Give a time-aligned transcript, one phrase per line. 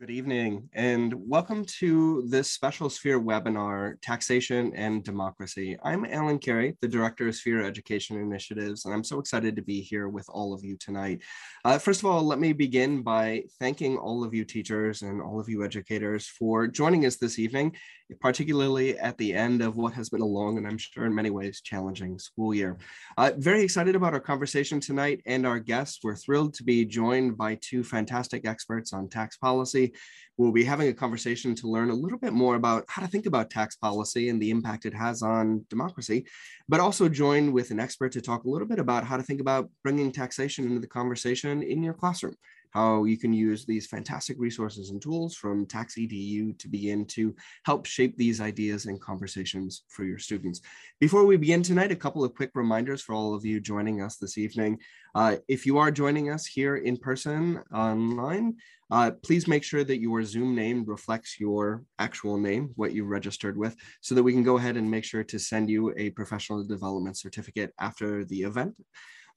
[0.00, 5.76] Good evening and welcome to this special Sphere webinar, Taxation and Democracy.
[5.82, 9.82] I'm Alan Carey, the Director of Sphere Education Initiatives, and I'm so excited to be
[9.82, 11.20] here with all of you tonight.
[11.66, 15.38] Uh, first of all, let me begin by thanking all of you teachers and all
[15.38, 17.76] of you educators for joining us this evening,
[18.20, 21.30] particularly at the end of what has been a long and I'm sure in many
[21.30, 22.78] ways challenging school year.
[23.16, 26.00] Uh, very excited about our conversation tonight and our guests.
[26.02, 29.92] We're thrilled to be joined by two fantastic experts on tax policy
[30.40, 33.26] We'll be having a conversation to learn a little bit more about how to think
[33.26, 36.24] about tax policy and the impact it has on democracy,
[36.66, 39.42] but also join with an expert to talk a little bit about how to think
[39.42, 42.36] about bringing taxation into the conversation in your classroom
[42.70, 47.34] how you can use these fantastic resources and tools from Tax EDU to begin to
[47.64, 50.60] help shape these ideas and conversations for your students.
[51.00, 54.16] Before we begin tonight, a couple of quick reminders for all of you joining us
[54.16, 54.78] this evening.
[55.14, 58.56] Uh, if you are joining us here in person online,
[58.90, 63.56] uh, please make sure that your Zoom name reflects your actual name, what you registered
[63.56, 66.64] with, so that we can go ahead and make sure to send you a professional
[66.64, 68.74] development certificate after the event.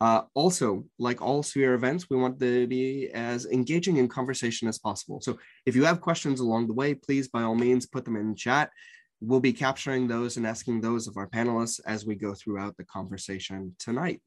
[0.02, 4.80] Uh, also, like all Sphere events, we want to be as engaging in conversation as
[4.80, 5.22] possible.
[5.22, 8.36] So if you have questions along the way, please, by all means, put them in
[8.36, 8.70] chat.
[9.22, 12.84] We'll be capturing those and asking those of our panelists as we go throughout the
[12.84, 14.22] conversation tonight.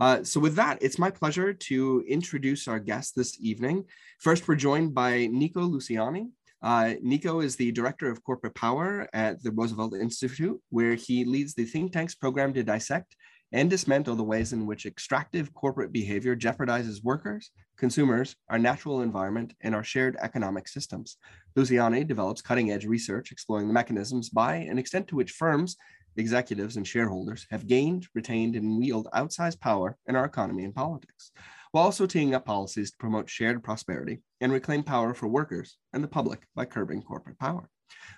[0.00, 3.84] Uh, so with that, it's my pleasure to introduce our guest this evening.
[4.20, 6.28] First, we're joined by Niko Lusiani.
[6.62, 11.54] Uh, Niko is the Director of Corporate Power at the Roosevelt Institute, where he leads
[11.54, 13.16] the think tank's program to dissect
[13.54, 19.54] and dismantle the ways in which extractive corporate behavior jeopardizes workers, consumers, our natural environment,
[19.60, 21.18] and our shared economic systems.
[21.56, 25.76] Lusiani develops cutting edge research exploring the mechanisms by and extent to which firms
[26.16, 31.30] executives, and shareholders have gained, retained, and wield outsized power in our economy and politics,
[31.70, 36.02] while also teeing up policies to promote shared prosperity and reclaim power for workers and
[36.02, 37.70] the public by curbing corporate power.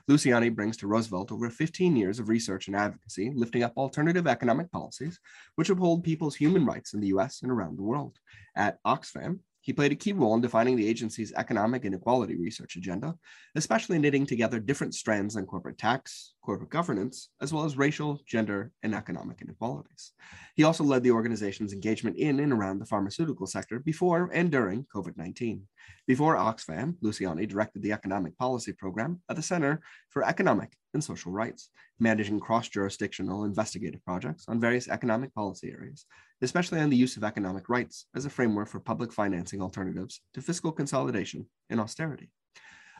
[0.08, 4.70] Lusiani brings to Roosevelt over 15 years of research and advocacy, lifting up alternative economic
[4.70, 5.18] policies
[5.56, 8.18] which uphold people's human rights in the US and around the world.
[8.54, 13.16] At Oxfam, he played a key role in defining the agency's economic inequality research agenda,
[13.56, 18.70] especially knitting together different strands on corporate tax, corporate governance, as well as racial, gender,
[18.84, 20.12] and economic inequalities.
[20.54, 24.86] He also led the organization's engagement in and around the pharmaceutical sector before and during
[24.94, 25.66] COVID 19.
[26.06, 31.32] Before Oxfam, Lusiani directed the economic policy program at the Center for Economic and Social
[31.32, 36.06] Rights, managing cross jurisdictional investigative projects on various economic policy areas,
[36.42, 40.40] especially on the use of economic rights as a framework for public financing alternatives to
[40.40, 42.30] fiscal consolidation and austerity.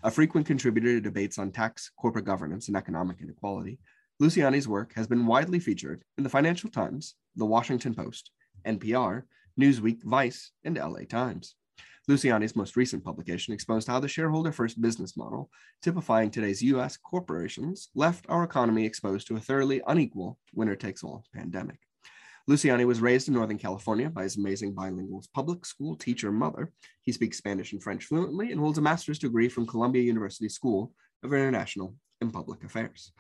[0.03, 3.79] A frequent contributor to debates on tax, corporate governance, and economic inequality,
[4.21, 8.31] Lusiani's work has been widely featured in the Financial Times, the Washington Post,
[8.67, 9.23] NPR,
[9.59, 11.55] Newsweek, Vice, and LA Times.
[12.09, 15.51] Lusiani's most recent publication exposed how the shareholder first business model,
[15.83, 21.25] typifying today's US corporations, left our economy exposed to a thoroughly unequal winner takes all
[21.35, 21.81] pandemic.
[22.49, 26.71] Lusiani was raised in Northern California by his amazing bilingual public school teacher mother.
[27.03, 30.93] He speaks Spanish and French fluently and holds a master's degree from Columbia University School
[31.25, 33.13] of International and Public Affairs.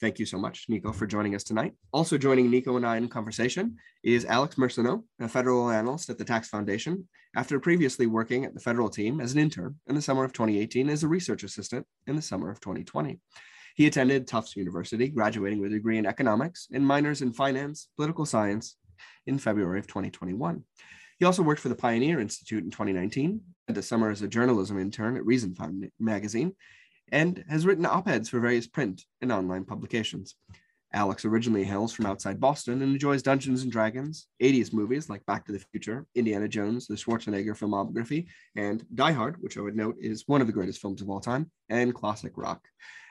[0.00, 1.72] Thank you so much, Niko, for joining us tonight.
[1.92, 6.24] Also joining Niko and I in conversation is Alex Muresianu, a federal analyst at the
[6.24, 10.22] Tax Foundation, after previously working at the federal team as an intern in the summer
[10.22, 13.18] of 2018 as a research assistant in the summer of 2020.
[13.76, 18.24] He attended Tufts University, graduating with a degree in economics and minors in finance, political
[18.24, 18.76] science
[19.26, 20.64] in February of 2021.
[21.18, 24.78] He also worked for the Pioneer Institute in 2019, spent a summer as a journalism
[24.78, 25.54] intern at Reason
[26.00, 26.56] magazine,
[27.12, 30.36] and has written op-eds for various print and online publications.
[30.92, 35.44] Alex originally hails from outside Boston and enjoys Dungeons and Dragons, 80s movies like Back
[35.46, 38.26] to the Future, Indiana Jones, the Schwarzenegger filmography,
[38.56, 41.20] and Die Hard, which I would note is one of the greatest films of all
[41.20, 42.66] time, and classic rock.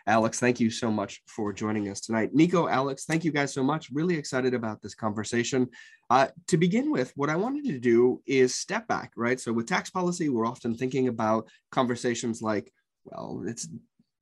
[0.07, 2.33] Alex, thank you so much for joining us tonight.
[2.35, 3.89] Niko, Alex, thank you guys so much.
[3.91, 5.67] Really excited about this conversation.
[6.11, 9.39] Uh, to begin with, what I wanted to do is step back, right?
[9.39, 12.71] So, with tax policy, we're often thinking about conversations like,
[13.03, 13.67] well, it's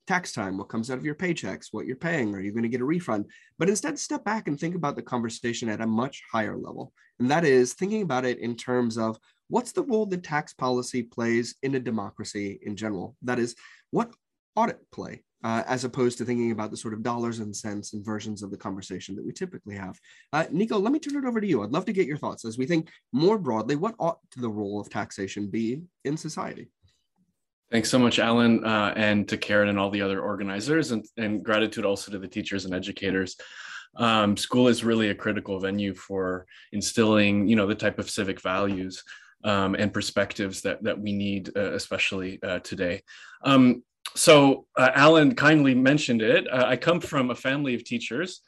[0.08, 2.70] tax time, what comes out of your paychecks, what you're paying, are you going to
[2.70, 3.26] get a refund?
[3.58, 6.94] But instead, step back and think about the conversation at a much higher level.
[7.20, 9.18] And that is thinking about it in terms of
[9.48, 13.16] what's the role that tax policy plays in a democracy in general?
[13.22, 13.56] That is,
[13.92, 14.12] what
[14.56, 17.94] ought it play uh, as opposed to thinking about the sort of dollars and cents
[17.94, 20.00] and versions of the conversation that we typically have.
[20.32, 21.64] Uh, Nico, let me turn it over to you.
[21.64, 24.80] I'd love to get your thoughts as we think more broadly what ought the role
[24.80, 26.70] of taxation be in society?
[27.72, 31.44] Thanks so much, Alan, uh, and to Karen and all the other organizers, and, and
[31.44, 33.36] gratitude also to the teachers and educators.
[33.96, 38.42] Um, school is really a critical venue for instilling, you know, the type of civic
[38.42, 39.04] values
[39.44, 43.02] um, and perspectives that that we need, uh, especially uh, today.
[43.44, 43.84] Um,
[44.16, 46.48] so uh, Alan kindly mentioned it.
[46.52, 48.42] Uh, I come from a family of teachers.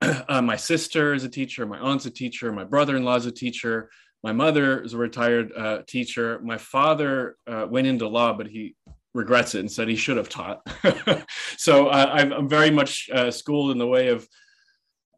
[0.28, 1.66] Uh, my sister is a teacher.
[1.66, 2.52] My aunt's a teacher.
[2.52, 3.90] My brother-in-law is a teacher.
[4.22, 6.40] My mother is a retired uh, teacher.
[6.42, 8.74] My father went into law, but he
[9.14, 10.60] regrets it and said he should have taught.
[11.56, 14.28] so I'm very much schooled in the way of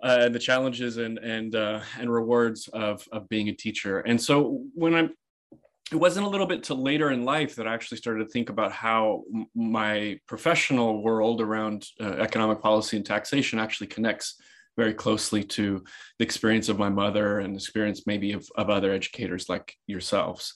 [0.03, 4.01] uh, the challenges and and uh, and rewards of of being a teacher.
[4.01, 5.11] And so when I'm,
[5.93, 8.49] it wasn't a little bit till later in life that I actually started to think
[8.49, 9.25] about how
[9.55, 14.41] my professional world around uh, economic policy and taxation actually connects
[14.77, 15.85] very closely to
[16.19, 20.55] the experience of my mother and the experience maybe of, of other educators like yourselves.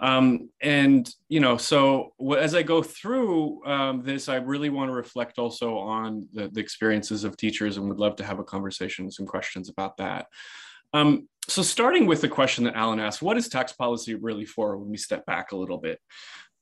[0.00, 4.94] Um, and, you know, so as I go through um, this, I really want to
[4.94, 9.10] reflect also on the, the, experiences of teachers and would love to have a conversation
[9.10, 10.26] some questions about that.
[10.94, 14.76] Um, so starting with the question that Alan asked, what is tax policy really for
[14.76, 15.98] when we step back a little bit?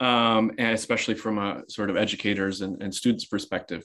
[0.00, 3.84] Um, and especially from a sort of educators and, and students perspective.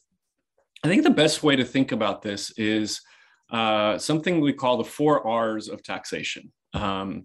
[0.86, 3.02] I think the best way to think about this is
[3.50, 6.52] uh, something we call the four R's of taxation.
[6.76, 7.24] Um,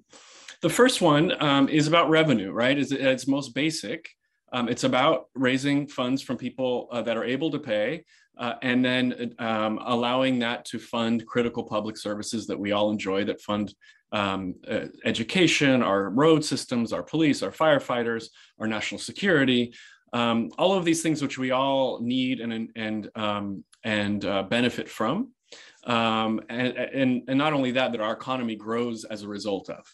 [0.63, 2.79] the first one um, is about revenue, right?
[2.79, 4.09] It's, it's most basic.
[4.55, 8.07] Um, it's about raising funds from people uh, that are able to pay
[8.39, 13.25] uh, and then um, allowing that to fund critical public services that we all enjoy
[13.25, 13.75] that fund
[14.13, 18.29] um, uh, education, our road systems, our police, our firefighters,
[18.59, 19.75] our national security,
[20.13, 24.89] um, all of these things which we all need and and um, and uh, benefit
[24.89, 25.33] from.
[25.85, 29.87] Um, and, and, and not only that, that our economy grows as a result of.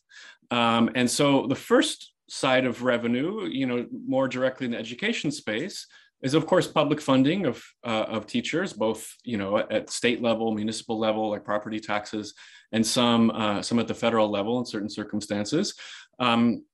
[0.51, 5.31] Um, and so the first side of revenue, you know, more directly in the education
[5.31, 5.87] space,
[6.23, 10.53] is of course public funding of uh, of teachers, both you know at state level,
[10.53, 12.35] municipal level, like property taxes,
[12.73, 15.75] and some uh, some at the federal level in certain circumstances.
[16.19, 16.65] Um,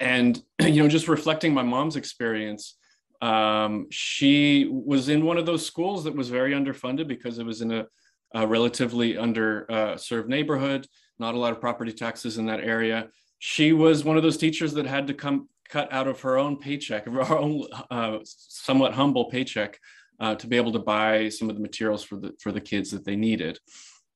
[0.00, 2.76] and you know just reflecting my mom's experience
[3.22, 7.62] um, she was in one of those schools that was very underfunded because it was
[7.62, 7.86] in a,
[8.34, 10.86] a relatively underserved uh, neighborhood
[11.18, 13.08] not a lot of property taxes in that area.
[13.38, 16.58] She was one of those teachers that had to come cut out of her own
[16.58, 19.78] paycheck of her own uh, somewhat humble paycheck
[20.20, 22.90] uh, to be able to buy some of the materials for the for the kids
[22.90, 23.58] that they needed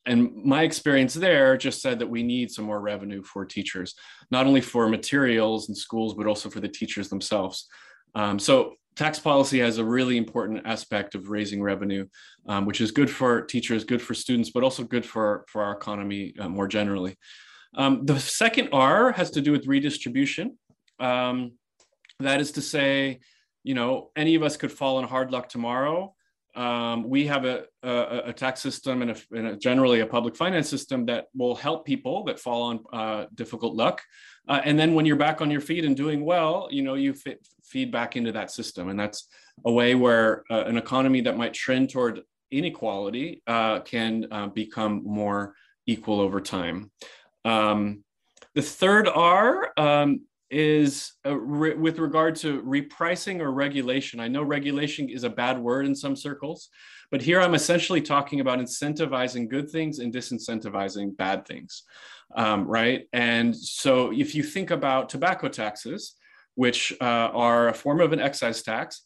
[0.06, 3.94] and my experience there just said that we need some more revenue for teachers,
[4.30, 7.66] not only for materials and schools, but also for the teachers themselves.
[8.14, 12.06] Um, so tax policy has a really important aspect of raising revenue,
[12.48, 15.72] um, which is good for teachers, good for students, but also good for, for our
[15.72, 17.16] economy uh, more generally.
[17.76, 20.58] Um, the second R has to do with redistribution.
[20.98, 21.52] Um,
[22.20, 23.20] that is to say,
[23.62, 26.14] you know, any of us could fall in hard luck tomorrow
[26.56, 30.36] um, we have a, a, a tax system and, a, and a generally a public
[30.36, 34.02] finance system that will help people that fall on uh, difficult luck.
[34.48, 37.12] Uh, and then when you're back on your feet and doing well, you know, you
[37.14, 38.88] fit, feed back into that system.
[38.88, 39.28] And that's
[39.64, 45.02] a way where uh, an economy that might trend toward inequality uh, can uh, become
[45.04, 45.54] more
[45.86, 46.90] equal over time.
[47.44, 48.04] Um,
[48.54, 54.20] the third R um, is uh, re- with regard to repricing or regulation.
[54.20, 56.68] I know regulation is a bad word in some circles,
[57.10, 61.84] but here I'm essentially talking about incentivizing good things and disincentivizing bad things,
[62.34, 63.06] um, right?
[63.12, 66.14] And so if you think about tobacco taxes,
[66.54, 69.02] which uh, are a form of an excise tax,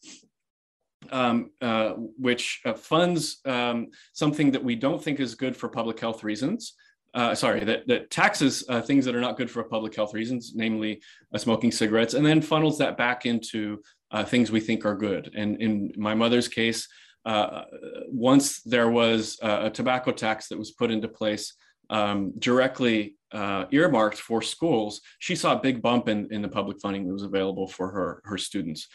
[1.10, 6.00] um, uh, which uh, funds um, something that we don't think is good for public
[6.00, 6.74] health reasons,
[7.14, 10.52] uh, sorry, that, that taxes uh, things that are not good for public health reasons,
[10.54, 11.00] namely
[11.32, 13.80] uh, smoking cigarettes, and then funnels that back into
[14.10, 15.30] uh, things we think are good.
[15.34, 16.88] And in my mother's case,
[17.24, 17.62] uh,
[18.08, 21.54] once there was a tobacco tax that was put into place
[21.88, 26.78] um, directly uh, earmarked for schools, she saw a big bump in, in the public
[26.80, 28.88] funding that was available for her, her students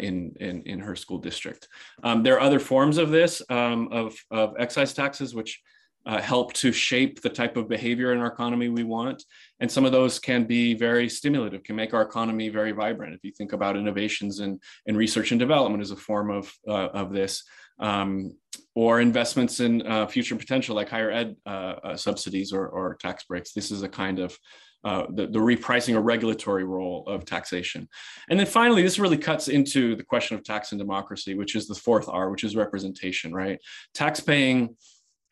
[0.00, 1.68] in, in, in her school district.
[2.02, 5.60] Um, there are other forms of this, um, of, of excise taxes, which
[6.06, 9.24] uh, help to shape the type of behavior in our economy we want.
[9.60, 13.14] And some of those can be very stimulative, can make our economy very vibrant.
[13.14, 16.88] If you think about innovations in, in research and development as a form of, uh,
[16.88, 17.42] of this,
[17.78, 18.36] um,
[18.74, 23.24] or investments in uh, future potential like higher ed uh, uh, subsidies or, or, tax
[23.24, 23.52] breaks.
[23.52, 24.36] This is a kind of
[24.84, 27.88] uh, the, the, repricing or regulatory role of taxation.
[28.28, 31.66] And then finally, this really cuts into the question of tax and democracy, which is
[31.66, 33.58] the fourth R, which is representation, right?
[33.94, 34.76] Tax paying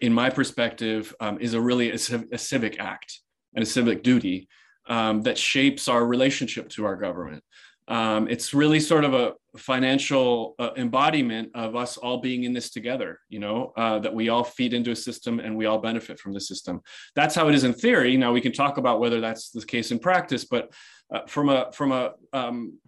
[0.03, 1.95] in my perspective, um, is a really a,
[2.33, 3.21] a, civic act
[3.55, 4.49] and a civic duty
[4.89, 7.43] um, that shapes our relationship to our government.
[7.87, 12.71] Um, it's really sort of a financial uh, embodiment of us all being in this
[12.71, 16.19] together, you know, uh, that we all feed into a system and we all benefit
[16.19, 16.81] from the system.
[17.15, 18.17] That's how it is in theory.
[18.17, 20.73] Now we can talk about whether that's the case in practice, but
[21.15, 22.79] uh, from a from a um,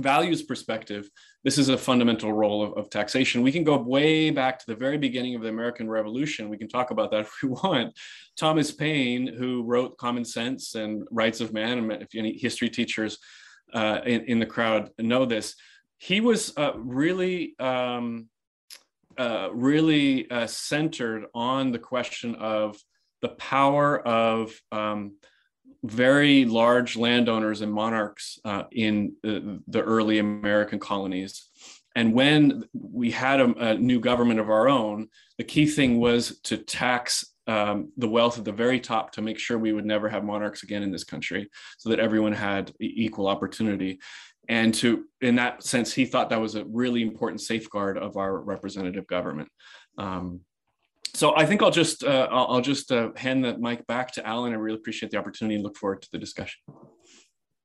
[0.00, 1.08] values perspective,
[1.44, 3.42] this is a fundamental role of, of, taxation.
[3.42, 6.48] We can go way back to the very beginning of the American Revolution.
[6.48, 7.98] We can talk about that if we want.
[8.36, 13.18] Thomas Paine, who wrote Common Sense and Rights of Man, and if any history teachers
[13.74, 15.54] uh, in, in, the crowd know this,
[15.98, 18.28] he was uh, really, um,
[19.18, 22.76] uh, really uh, centered on the question of
[23.20, 25.16] the power of um,
[25.84, 31.48] very large landowners and monarchs uh, in the, the, early American colonies.
[31.96, 35.08] And when we had a, a, new government of our own,
[35.38, 39.38] the key thing was to tax um, the wealth at the very top to make
[39.38, 43.26] sure we would never have monarchs again in this country so that everyone had equal
[43.26, 43.98] opportunity.
[44.48, 48.40] And to, in that sense, he thought that was a really important safeguard of our
[48.40, 49.48] representative government.
[49.98, 50.40] Um,
[51.14, 54.52] so I think I'll just uh, I'll, just uh, hand the mic back to Alan.
[54.52, 56.60] I really appreciate the opportunity and look forward to the discussion.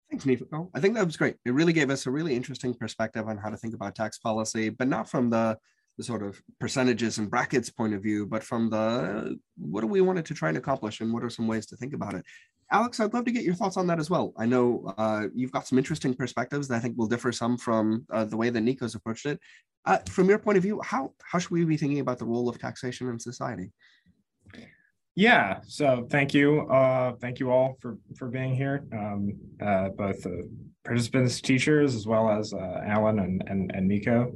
[0.10, 0.70] Thanks, Niko.
[0.74, 1.36] I think that was great.
[1.46, 4.70] It really gave us a really interesting perspective on how to think about tax policy,
[4.70, 5.58] but not from the,
[5.98, 10.01] the sort of percentages and brackets point of view, but from the what do we
[10.01, 12.24] want it to try and accomplish and what are some ways to think about it.
[12.71, 14.33] Alex, I'd love to get your thoughts on that as well.
[14.38, 18.05] I know uh, you've got some interesting perspectives that I think will differ some from
[18.12, 19.39] uh, the way that Niko's approached it.
[19.86, 22.50] Uh, from your point of view, how how should we be thinking about the role
[22.50, 23.71] of taxation in society?
[25.15, 30.27] Yeah, so thank you, uh, thank you all for for being here, um, uh, both
[30.83, 34.29] participants, teachers, as well as uh, Alan and and, and Niko.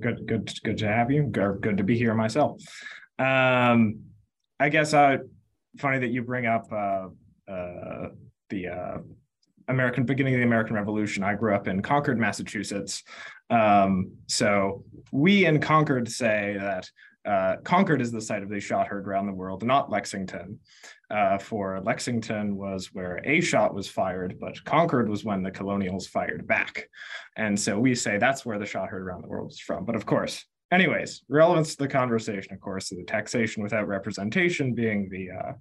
[0.00, 1.24] good, good, good to have you.
[1.24, 2.62] Good, good to be here myself.
[3.18, 4.00] Um,
[4.58, 6.66] I guess funny that you bring up
[7.48, 8.98] the uh,
[9.68, 11.22] American beginning of the American Revolution.
[11.22, 13.02] I grew up in Concord, Massachusetts.
[13.50, 16.90] Um, so we in Concord say that
[17.28, 20.58] uh, Concord is the site of the shot heard around the world, not Lexington.
[21.10, 26.06] Uh, for Lexington was where a shot was fired, but Concord was when the colonials
[26.06, 26.88] fired back.
[27.36, 29.84] And so we say that's where the shot heard around the world is from.
[29.84, 35.08] But of course, anyways, relevance to the conversation, of course, the taxation without representation being
[35.10, 35.52] the uh,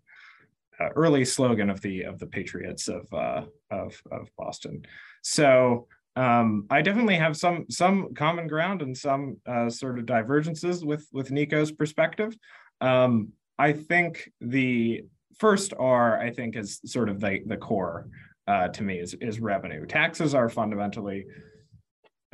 [0.79, 4.84] uh, early slogan of the of the Patriots of uh, of, of Boston.
[5.22, 10.84] So um, I definitely have some some common ground and some uh, sort of divergences
[10.84, 12.36] with with Niko's perspective.
[12.81, 15.03] Um, I think the
[15.38, 18.07] first R I think is sort of the the core
[18.48, 19.86] uh, to me is is revenue.
[19.86, 21.25] Taxes are fundamentally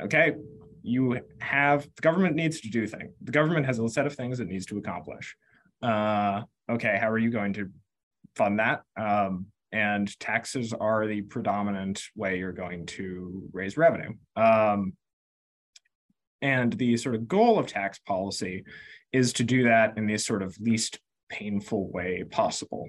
[0.00, 0.34] okay.
[0.82, 3.12] You have the government needs to do things.
[3.22, 5.36] The government has a set of things it needs to accomplish.
[5.82, 7.70] Uh, okay, how are you going to
[8.36, 8.82] fund that.
[8.96, 14.12] Um, and taxes are the predominant way you're going to raise revenue.
[14.36, 14.92] Um,
[16.40, 18.64] and the sort of goal of tax policy
[19.12, 22.88] is to do that in the sort of least painful way possible.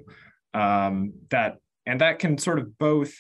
[0.53, 3.15] Um, that and that can sort of both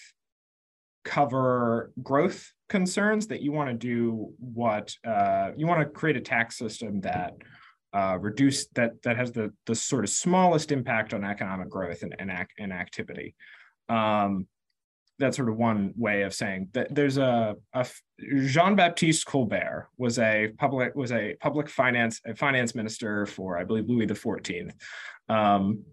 [1.03, 6.21] cover growth concerns that you want to do what uh, you want to create a
[6.21, 7.33] tax system that
[7.95, 12.13] uh, reduce that that has the the sort of smallest impact on economic growth and
[12.19, 13.35] and, ac- and activity.
[13.87, 14.47] Um,
[15.17, 17.87] that's sort of one way of saying that there's a, a
[18.47, 23.63] Jean Baptiste Colbert was a public was a public finance a finance minister for I
[23.63, 24.75] believe Louis the Fourteenth.
[25.29, 25.83] Um,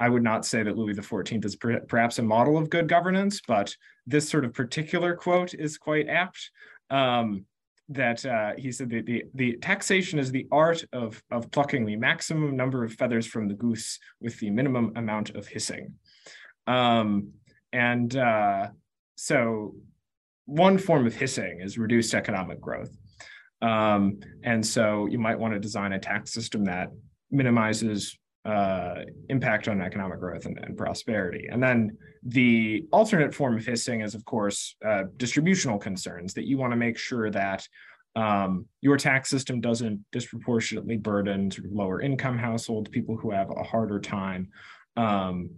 [0.00, 2.88] I would not say that Louis the Fourteenth is per, perhaps a model of good
[2.88, 6.50] governance, but this sort of particular quote is quite apt.
[6.88, 7.44] Um,
[7.88, 11.96] that uh, he said the, the, the taxation is the art of, of plucking the
[11.96, 15.94] maximum number of feathers from the goose with the minimum amount of hissing.
[16.66, 17.32] Um,
[17.72, 18.68] and uh,
[19.16, 19.74] so
[20.46, 22.96] one form of hissing is reduced economic growth.
[23.60, 26.88] Um, and so you might want to design a tax system that
[27.30, 31.46] minimizes uh, impact on economic growth and, and, prosperity.
[31.50, 36.58] And then the alternate form of hissing is, of course, uh, distributional concerns that you
[36.58, 37.66] want to make sure that
[38.16, 43.48] um, your tax system doesn't disproportionately burden sort of lower income households, people who have
[43.50, 44.48] a harder time,
[44.96, 45.50] um,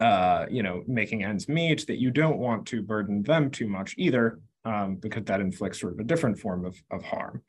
[0.00, 1.86] uh, you know, making ends meet.
[1.86, 5.92] That you don't want to burden them too much either, um, because that inflicts sort
[5.92, 7.42] of a different form of of harm.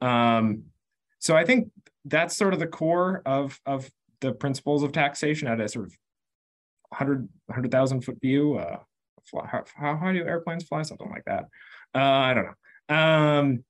[0.00, 0.64] Um,
[1.18, 1.70] so I think
[2.04, 5.92] that's sort of the core of of the principles of taxation at a sort of
[6.90, 8.56] 100 100,000 foot view.
[8.56, 8.78] Uh,
[9.26, 10.82] fly, how, how high do airplanes fly?
[10.82, 11.44] Something like that.
[11.94, 12.96] Uh, I don't know.
[12.96, 13.64] Um,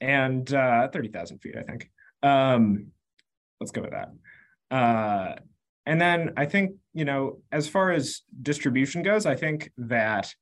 [0.00, 1.90] and uh, 30,000 feet, I think.
[2.22, 2.88] Um,
[3.60, 4.10] let's go with that.
[4.70, 5.36] Uh,
[5.86, 10.34] and then I think, you know, as far as distribution goes, I think that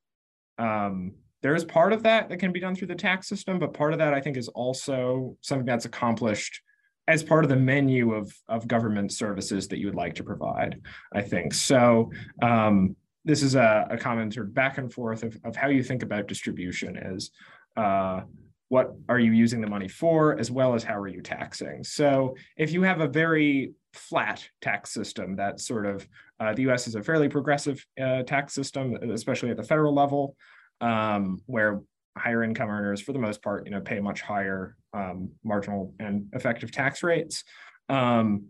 [0.59, 3.75] um, there is part of that that can be done through the tax system, but
[3.75, 6.63] part of that I think is also something that's accomplished
[7.07, 10.81] as part of the menu of, of government services that you would like to provide,
[11.13, 11.53] I think.
[11.53, 12.11] So
[12.43, 15.83] um, this is a, a common sort of back and forth of, of how you
[15.83, 17.31] think about distribution is
[17.77, 18.23] uh,
[18.69, 21.85] what are you using the money for, as well as how are you taxing?
[21.85, 26.07] So if you have a very flat tax system that sort of,
[26.41, 30.37] uh, the US is a fairly progressive uh, tax system, especially at the federal level,
[30.81, 31.81] um, where
[32.17, 36.29] higher income earners, for the most part, you know, pay much higher um, marginal and
[36.33, 37.45] effective tax rates.
[37.89, 38.47] Um,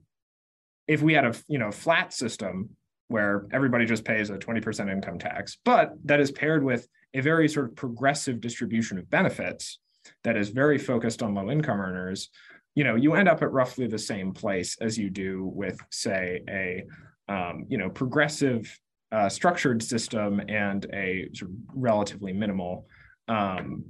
[0.86, 2.70] if we had a you know flat system
[3.08, 7.48] where everybody just pays a 20% income tax, but that is paired with a very
[7.48, 9.78] sort of progressive distribution of benefits
[10.24, 12.30] that is very focused on low income earners,
[12.74, 16.42] you know, you end up at roughly the same place as you do with, say,
[16.48, 16.84] a
[17.32, 18.78] um, you know progressive
[19.12, 22.86] uh, structured system and a sort of relatively minimal
[23.28, 23.84] um,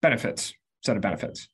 [0.00, 0.54] benefits
[0.84, 1.48] set of benefits.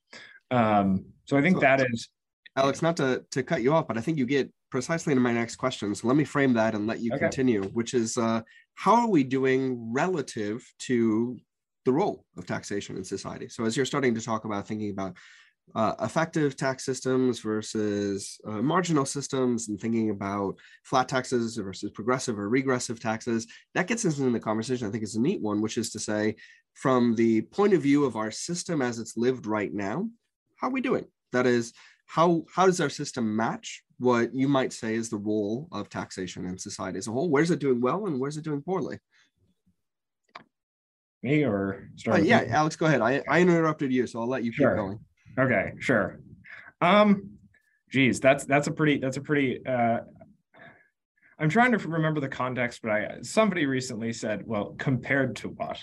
[0.52, 2.08] Um, so I think so, that is
[2.56, 2.82] Alex.
[2.82, 5.56] Not to to cut you off, but I think you get precisely into my next
[5.56, 5.94] question.
[5.94, 7.20] So let me frame that and let you okay.
[7.20, 8.40] continue, which is uh,
[8.74, 11.38] how are we doing relative to
[11.84, 13.48] the role of taxation in society?
[13.48, 15.16] So as you're starting to talk about thinking about
[15.74, 22.38] uh, effective tax systems versus uh, marginal systems and thinking about flat taxes versus progressive
[22.38, 25.62] or regressive taxes that gets us into the conversation i think is a neat one
[25.62, 26.34] which is to say
[26.74, 30.06] from the point of view of our system as it's lived right now
[30.62, 31.74] how are we doing that is
[32.06, 36.46] how how does our system match what you might say is the role of taxation
[36.46, 38.98] in society as a whole where's it doing well and where's it doing poorly
[41.22, 44.52] me or uh, yeah alex go ahead I, I interrupted you so i'll let you
[44.52, 44.70] sure.
[44.70, 44.98] keep going
[45.38, 46.20] Okay, sure.
[46.80, 47.30] Um,
[47.90, 49.64] geez, that's that's a pretty that's a pretty.
[49.64, 50.00] Uh,
[51.38, 55.78] I'm trying to remember the context, but I somebody recently said, "Well, compared to what?"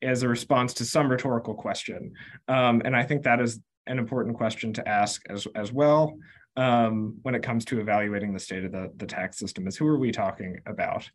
[0.00, 2.12] as a response to some rhetorical question,
[2.46, 6.16] um, and I think that is an important question to ask as as well
[6.56, 9.66] um, when it comes to evaluating the state of the the tax system.
[9.66, 11.08] Is who are we talking about?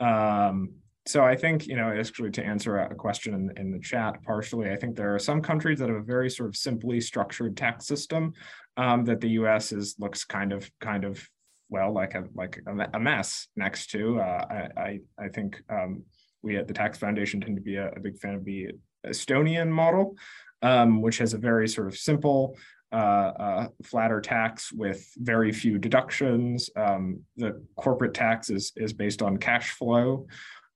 [0.00, 0.70] Um,
[1.06, 4.70] so I think, you know, actually to answer a question in, in, the chat partially,
[4.70, 7.86] I think there are some countries that have a very sort of simply structured tax
[7.86, 8.34] system
[8.76, 9.72] um, that the U.S.
[9.72, 11.26] is looks kind of kind of
[11.70, 12.60] well like a like
[12.94, 14.20] a, mess next to.
[14.20, 16.02] Uh, I, I, I think um,
[16.42, 18.68] we at the Tax Foundation tend to be a, a big fan of the
[19.06, 20.16] Estonian model,
[20.62, 22.56] um, which has a very sort of simple
[22.92, 26.70] uh, uh, flatter tax with very few deductions.
[26.76, 30.26] Um, the corporate tax is, is based on cash flow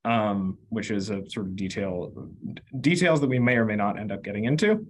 [0.05, 2.12] um, which is a sort of detail
[2.81, 4.87] details that we may or may not end up getting into.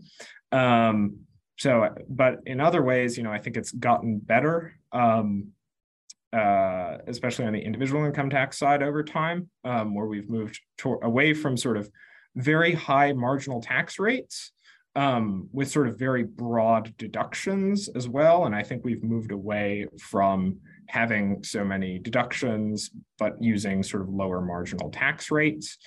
[0.52, 1.20] Um,
[1.56, 5.52] so, but in other ways, you know, I think it's gotten better, um,
[6.32, 10.98] uh, especially on the individual income tax side over time, um, where we've moved to,
[11.02, 11.88] away from sort of
[12.34, 14.50] very high marginal tax rates
[14.96, 18.46] um, with sort of very broad deductions as well.
[18.46, 24.08] And I think we've moved away from having so many deductions, but using sort of
[24.08, 25.78] lower marginal tax rates.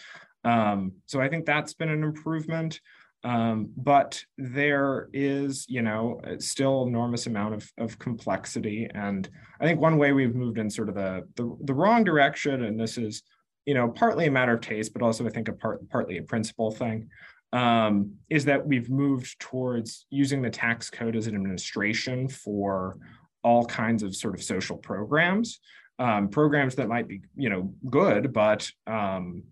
[0.43, 2.79] Um, so I think that's been an improvement.
[3.23, 8.87] Um, but there is, you know, still enormous amount of, of complexity.
[8.93, 9.27] And
[9.59, 12.79] I think one way we've moved in sort of the, the, the wrong direction, and
[12.79, 13.23] this is,
[13.65, 16.23] you know, partly a matter of taste, but also I think a part, partly a
[16.23, 17.09] principle thing,
[17.53, 22.97] um, is that we've moved towards using the tax code as an administration for
[23.43, 25.59] all kinds of sort of social programs,
[25.99, 29.43] um, programs that might be, you know, good, but um,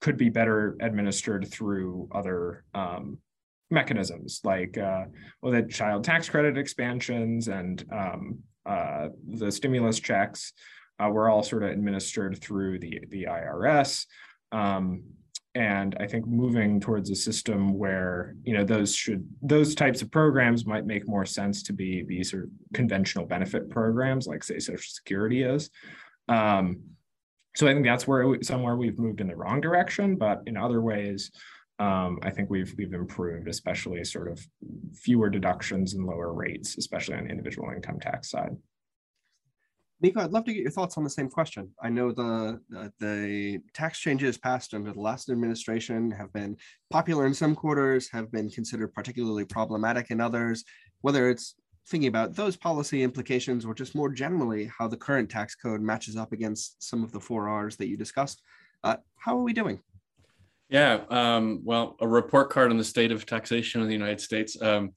[0.00, 3.18] could be better administered through other um,
[3.70, 5.04] mechanisms like uh,
[5.40, 10.52] well, the child tax credit expansions and um, uh, the stimulus checks
[11.02, 14.06] uh, were all sort of administered through the the IRS.
[14.52, 15.04] Um,
[15.54, 20.10] and i think moving towards a system where you know those should those types of
[20.10, 24.58] programs might make more sense to be be sort of conventional benefit programs like say
[24.58, 25.70] social security is.
[26.28, 26.80] Um,
[27.56, 30.80] so i think that's where somewhere we've moved in the wrong direction but in other
[30.80, 31.30] ways
[31.78, 34.44] um, i think we've we've improved especially sort of
[34.94, 38.56] fewer deductions and lower rates especially on the individual income tax side
[40.04, 41.70] Niko, I'd love to get your thoughts on the same question.
[41.82, 46.58] I know the, the, the tax changes passed under the last administration have been
[46.90, 50.62] popular in some quarters, have been considered particularly problematic in others.
[51.00, 51.54] Whether it's
[51.88, 56.18] thinking about those policy implications or just more generally how the current tax code matches
[56.18, 58.42] up against some of the four R's that you discussed,
[58.82, 59.80] uh, how are we doing?
[60.74, 64.60] Yeah, um, well, a report card on the state of taxation in the United States.
[64.60, 64.92] Um,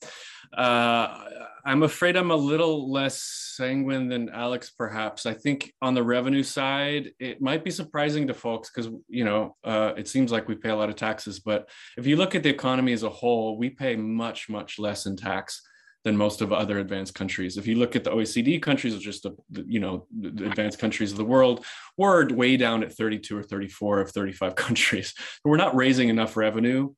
[0.53, 1.25] Uh,
[1.65, 3.21] I'm afraid I'm a little less
[3.57, 5.25] sanguine than Alex, perhaps.
[5.25, 9.57] I think on the revenue side, it might be surprising to folks because, you know,
[9.65, 11.41] uh, it seems like we pay a lot of taxes.
[11.41, 15.05] But if you look at the economy as a whole, we pay much, much less
[15.05, 15.61] in tax
[16.03, 17.57] than most of other advanced countries.
[17.57, 19.35] If you look at the OECD countries, or just the,
[19.67, 21.65] you know the advanced countries of the world,
[21.97, 25.13] we're way down at 32 or 34 of 35 countries.
[25.43, 26.93] We're not raising enough revenue,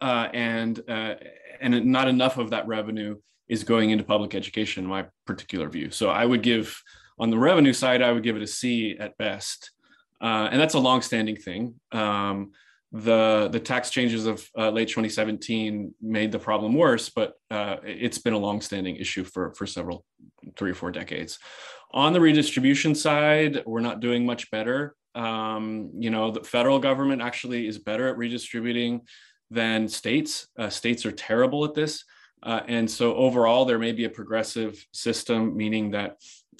[0.00, 1.14] uh, and uh,
[1.60, 3.16] and not enough of that revenue
[3.48, 4.84] is going into public education.
[4.84, 6.80] In my particular view, so I would give
[7.18, 9.72] on the revenue side, I would give it a C at best,
[10.20, 11.74] uh, and that's a long-standing thing.
[11.92, 12.52] Um,
[12.92, 18.18] the the tax changes of uh, late 2017 made the problem worse, but uh, it's
[18.18, 20.04] been a long-standing issue for for several
[20.56, 21.38] three or four decades.
[21.92, 24.94] On the redistribution side, we're not doing much better.
[25.14, 29.02] Um, you know, the federal government actually is better at redistributing
[29.50, 30.48] than states.
[30.58, 32.04] Uh, states are terrible at this.
[32.42, 36.16] Uh, and so overall, there may be a progressive system, meaning that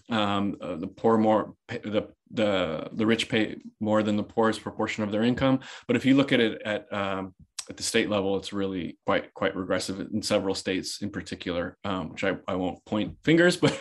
[0.08, 5.04] um, uh, the poor more the the the rich pay more than the poorest proportion
[5.04, 5.60] of their income.
[5.86, 7.34] But if you look at it at um,
[7.68, 12.10] at the state level, it's really quite quite regressive in several states in particular, um,
[12.10, 13.78] which I, I won't point fingers, but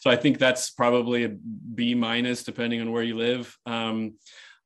[0.00, 1.30] so I think that's probably a
[1.74, 3.56] B minus depending on where you live.
[3.66, 4.14] Um,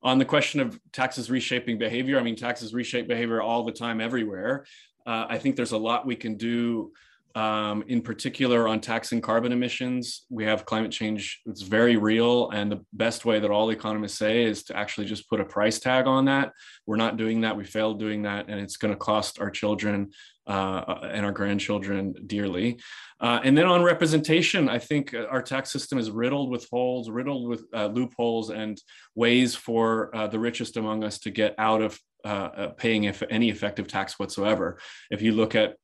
[0.03, 4.01] on the question of taxes reshaping behavior, I mean taxes reshape behavior all the time
[4.01, 4.65] everywhere.
[5.07, 6.93] Uh, I think there's a lot we can do
[7.35, 10.27] um, in particular on taxing carbon emissions.
[10.31, 12.51] We have climate change, it's very real.
[12.51, 15.79] And the best way that all economists say is to actually just put a price
[15.79, 16.53] tag on that.
[16.87, 17.57] We're not doing that.
[17.57, 18.49] We failed doing that.
[18.49, 20.11] And it's going to cost our children
[20.47, 22.81] uh, and our grandchildren dearly.
[23.21, 27.49] Uh, and then on representation, I think our tax system is riddled with holes, riddled
[27.49, 28.81] with uh, loopholes and
[29.15, 33.23] ways for uh, the richest among us to get out of uh, uh, paying if
[33.31, 34.79] any effective tax whatsoever.
[35.11, 35.77] If you look at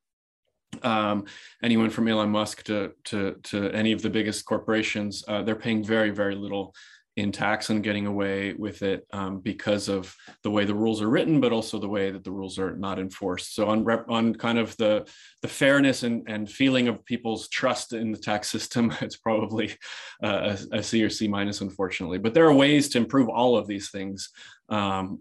[0.83, 1.25] um,
[1.63, 5.83] anyone from Elon Musk to to to any of the biggest corporations, uh, they're paying
[5.83, 6.75] very very little
[7.19, 11.11] in tax and getting away with it um, because of the way the rules are
[11.11, 13.57] written, but also the way that the rules are not enforced.
[13.57, 15.05] So on rep, on kind of the
[15.43, 19.77] the fairness and, and feeling of people's trust in the tax system, it's probably
[20.23, 22.19] uh, a, a C or C minus, unfortunately.
[22.19, 24.31] But there are ways to improve all of these things,
[24.69, 25.19] um,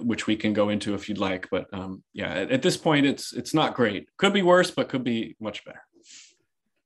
[0.00, 1.48] which we can go into if you'd like.
[1.50, 4.08] But um, yeah, at, at this point, it's it's not great.
[4.16, 5.82] Could be worse, but could be much better.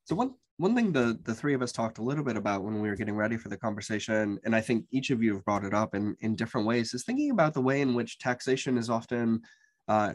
[0.05, 2.81] So one one thing the the three of us talked a little bit about when
[2.81, 5.65] we were getting ready for the conversation and i think each of you have brought
[5.65, 8.89] it up in in different ways is thinking about the way in which taxation is
[8.89, 9.41] often
[9.87, 10.13] uh,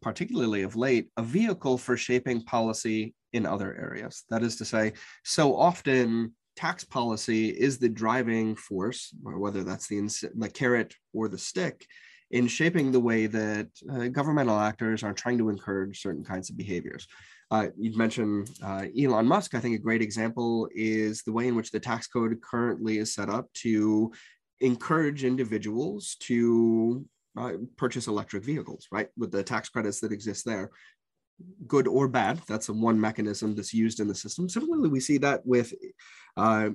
[0.00, 4.92] particularly of late a vehicle for shaping policy in other areas that is to say
[5.24, 11.38] so often tax policy is the driving force whether that's the the carrot or the
[11.38, 11.86] stick
[12.32, 16.56] in shaping the way that uh, governmental actors are trying to encourage certain kinds of
[16.56, 17.06] behaviors
[17.50, 19.54] uh, you'd mentioned uh, Elon Musk.
[19.54, 23.14] I think a great example is the way in which the tax code currently is
[23.14, 24.12] set up to
[24.60, 27.04] encourage individuals to
[27.38, 29.08] uh, purchase electric vehicles, right?
[29.16, 30.70] With the tax credits that exist there,
[31.66, 32.40] good or bad.
[32.48, 34.48] That's one mechanism that's used in the system.
[34.48, 35.72] Similarly, we see that with
[36.36, 36.70] uh,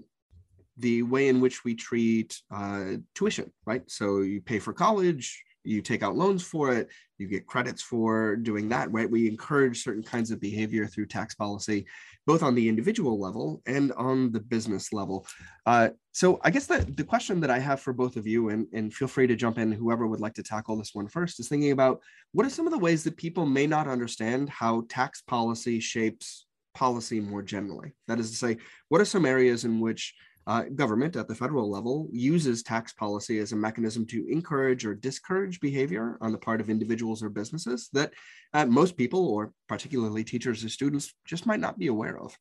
[0.77, 3.83] the way in which we treat uh, tuition, right?
[3.87, 8.35] So you pay for college, you take out loans for it you get credits for
[8.35, 9.09] doing that right?
[9.09, 11.85] We encourage certain kinds of behavior through tax policy
[12.25, 15.25] both on the individual level and on the business level.
[15.65, 18.67] Uh, so i guess the, the question that i have for both of you and,
[18.73, 21.47] and feel free to jump in whoever would like to tackle this one first is
[21.47, 22.01] thinking about
[22.33, 26.45] what are some of the ways that people may not understand how tax policy shapes
[26.73, 27.93] policy more generally?
[28.07, 28.57] That is to say
[28.89, 30.13] what are some areas in which
[30.47, 34.95] uh, government at the federal level uses tax policy as a mechanism to encourage or
[34.95, 38.11] discourage behavior on the part of individuals or businesses that
[38.53, 42.35] uh, most people, or particularly teachers or students, just might not be aware of.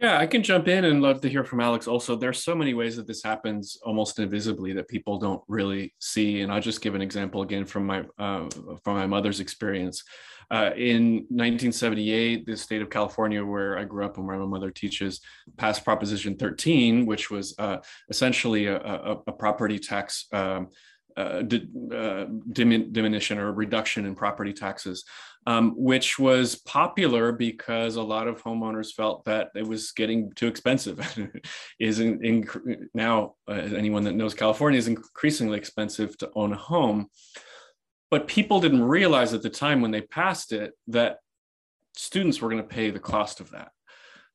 [0.00, 1.86] Yeah, I can jump in and love to hear from Alex.
[1.86, 6.40] Also, there's so many ways that this happens almost invisibly that people don't really see.
[6.40, 8.48] And I'll just give an example again from my uh,
[8.82, 10.02] from my mother's experience.
[10.50, 14.70] Uh, in 1978, the state of California, where I grew up and where my mother
[14.70, 15.20] teaches,
[15.56, 17.78] passed Proposition 13, which was uh,
[18.08, 20.68] essentially a, a, a, property tax um,
[21.16, 25.04] uh, di- uh, dimin- diminution or reduction in property taxes,
[25.46, 30.48] um, which was popular because a lot of homeowners felt that it was getting too
[30.48, 30.98] expensive.
[31.78, 36.56] is in, in, now uh, anyone that knows California is increasingly expensive to own a
[36.56, 37.08] home.
[38.14, 41.18] But people didn't realize at the time when they passed it that
[41.96, 43.72] students were going to pay the cost of that.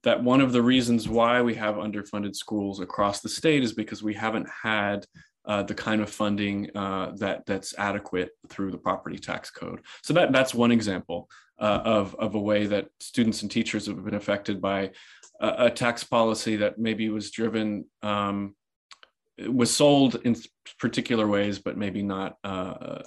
[0.03, 4.03] That one of the reasons why we have underfunded schools across the state is because
[4.03, 5.05] we haven't had
[5.45, 9.79] uh, the kind of funding uh, that that's adequate through the property tax code.
[10.03, 14.03] So that that's one example uh, of of a way that students and teachers have
[14.03, 14.91] been affected by
[15.39, 18.55] a, a tax policy that maybe was driven um,
[19.47, 20.35] was sold in
[20.79, 23.03] particular ways, but maybe not uh,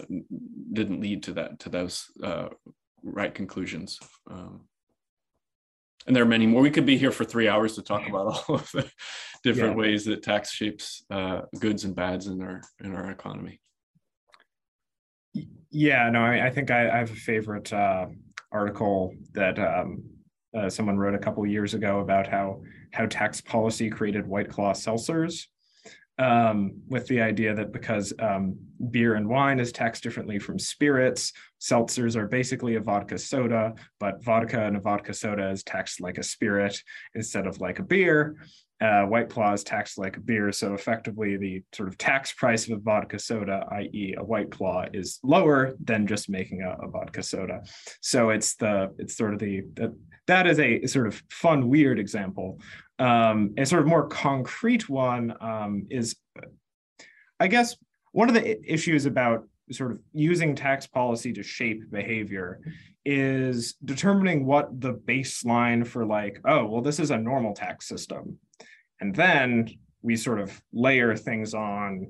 [0.72, 2.48] didn't lead to that to those uh,
[3.02, 3.98] right conclusions.
[4.30, 4.62] Um,
[6.06, 6.62] and there are many more.
[6.62, 8.90] We could be here for three hours to talk about all of the
[9.42, 9.78] different yeah.
[9.78, 13.60] ways that tax shapes uh, goods and bads in our in our economy.
[15.70, 18.06] Yeah, no, I, I think I, I, have a favorite uh,
[18.50, 20.04] article that um,
[20.54, 22.60] uh, someone wrote a couple years ago about how
[22.92, 25.46] how tax policy created White Claw seltzers,
[26.18, 28.56] um, with the idea that because um,
[28.90, 34.22] beer and wine is taxed differently from spirits, seltzers are basically a vodka soda, but
[34.22, 36.80] vodka and a vodka soda is taxed like a spirit
[37.14, 38.36] instead of like a beer.
[38.80, 42.66] Uh, White Claw is taxed like a beer, so effectively the sort of tax price
[42.66, 46.88] of a vodka soda, i.e., a White Claw, is lower than just making a, a
[46.88, 47.62] vodka soda.
[48.00, 49.96] So it's the it's sort of the, the
[50.26, 52.60] that is a sort of fun, weird example.
[53.02, 56.14] Um, a sort of more concrete one um, is,
[57.40, 57.76] I guess,
[58.12, 62.60] one of the issues about sort of using tax policy to shape behavior
[63.04, 68.38] is determining what the baseline for like, oh, well, this is a normal tax system.
[69.00, 69.68] And then
[70.02, 72.06] we sort of layer things on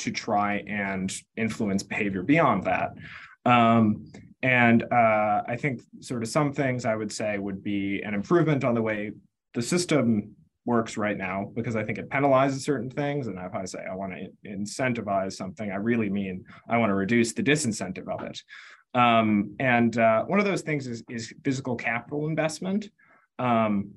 [0.00, 2.90] to try and influence behavior beyond that.
[3.46, 4.12] Um,
[4.42, 8.62] and uh, I think sort of some things I would say would be an improvement
[8.62, 9.12] on the way
[9.54, 10.34] the system
[10.64, 13.26] works right now, because I think it penalizes certain things.
[13.26, 16.94] And if I say I want to incentivize something, I really mean I want to
[16.94, 18.42] reduce the disincentive of it.
[18.94, 22.90] Um, and uh, one of those things is, is physical capital investment.
[23.38, 23.92] Um,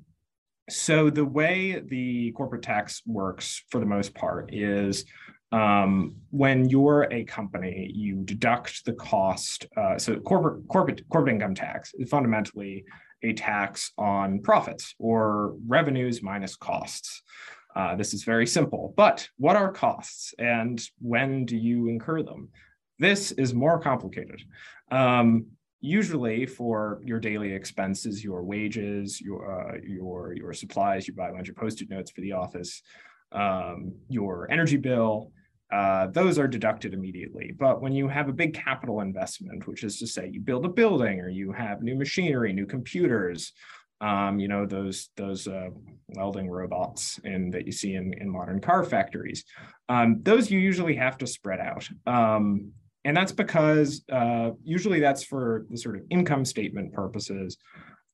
[0.70, 5.04] so the way the corporate tax works for the most part is
[5.50, 9.66] um, when you're a company, you deduct the cost.
[9.76, 12.84] Uh, so corporate corporate corporate income tax is fundamentally
[13.22, 17.22] a tax on profits or revenues minus costs.
[17.74, 18.92] Uh, this is very simple.
[18.96, 22.50] But what are costs, and when do you incur them?
[22.98, 24.42] This is more complicated.
[24.90, 25.46] Um,
[25.80, 31.32] usually, for your daily expenses, your wages, your uh, your your supplies, you buy a
[31.32, 32.82] bunch of post-it notes for the office,
[33.32, 35.32] um, your energy bill
[35.72, 37.54] uh, those are deducted immediately.
[37.58, 40.68] But when you have a big capital investment, which is to say you build a
[40.68, 43.52] building or you have new machinery, new computers,
[44.02, 45.70] um, you know, those those uh,
[46.08, 49.44] welding robots in, that you see in, in modern car factories,
[49.88, 51.88] um, those you usually have to spread out.
[52.06, 52.72] Um,
[53.04, 57.56] and that's because uh, usually that's for the sort of income statement purposes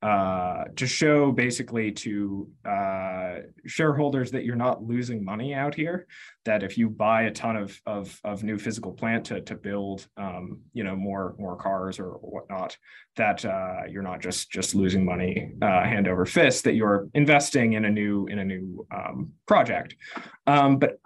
[0.01, 6.07] uh, to show basically to uh, shareholders that you're not losing money out here.
[6.45, 10.07] That if you buy a ton of of, of new physical plant to to build,
[10.17, 12.77] um, you know, more more cars or whatnot,
[13.17, 16.65] that uh, you're not just just losing money uh, hand over fist.
[16.65, 19.97] That you're investing in a new in a new um, project.
[20.47, 21.01] Um, but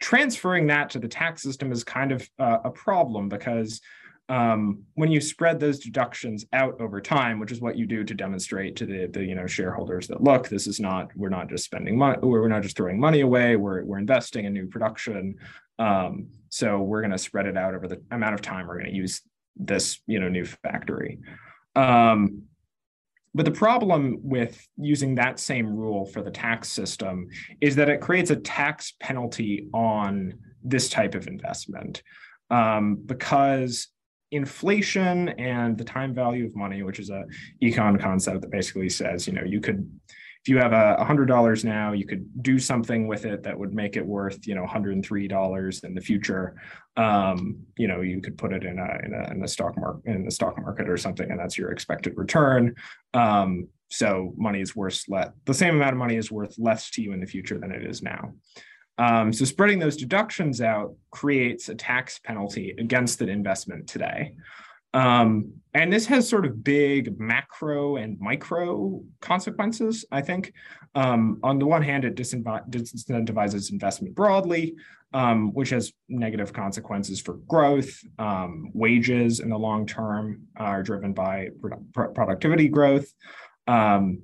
[0.00, 3.80] transferring that to the tax system is kind of uh, a problem because
[4.28, 8.14] um, when you spread those deductions out over time, which is what you do to
[8.14, 11.64] demonstrate to the, the you know shareholders that look, this is not we're not just
[11.64, 15.36] spending money, we're not just throwing money away, we're we're investing in new production.
[15.78, 18.90] Um, so we're going to spread it out over the amount of time we're going
[18.90, 19.22] to use
[19.56, 21.18] this you know new factory.
[21.74, 22.42] Um,
[23.34, 27.28] but the problem with using that same rule for the tax system
[27.60, 32.02] is that it creates a tax penalty on this type of investment
[32.50, 33.88] um, because
[34.32, 37.24] inflation and the time value of money, which is a
[37.62, 41.64] econ concept that basically says, you know, you could, if you have a hundred dollars
[41.64, 45.84] now, you could do something with it that would make it worth, you know, $103
[45.84, 46.56] in the future.
[46.96, 50.02] Um, you know, you could put it in a, in a, in a stock market,
[50.06, 52.74] in the stock market or something, and that's your expected return.
[53.14, 57.02] Um, so money is worth let the same amount of money is worth less to
[57.02, 58.32] you in the future than it is now.
[59.02, 64.34] Um, so spreading those deductions out creates a tax penalty against that investment today.
[64.94, 70.52] Um, and this has sort of big macro and micro consequences, I think.
[70.94, 74.76] Um, on the one hand, it disincentivizes investment broadly,
[75.12, 77.98] um, which has negative consequences for growth.
[78.20, 81.48] Um, wages in the long term are driven by
[81.92, 83.12] productivity growth.
[83.66, 84.22] Um,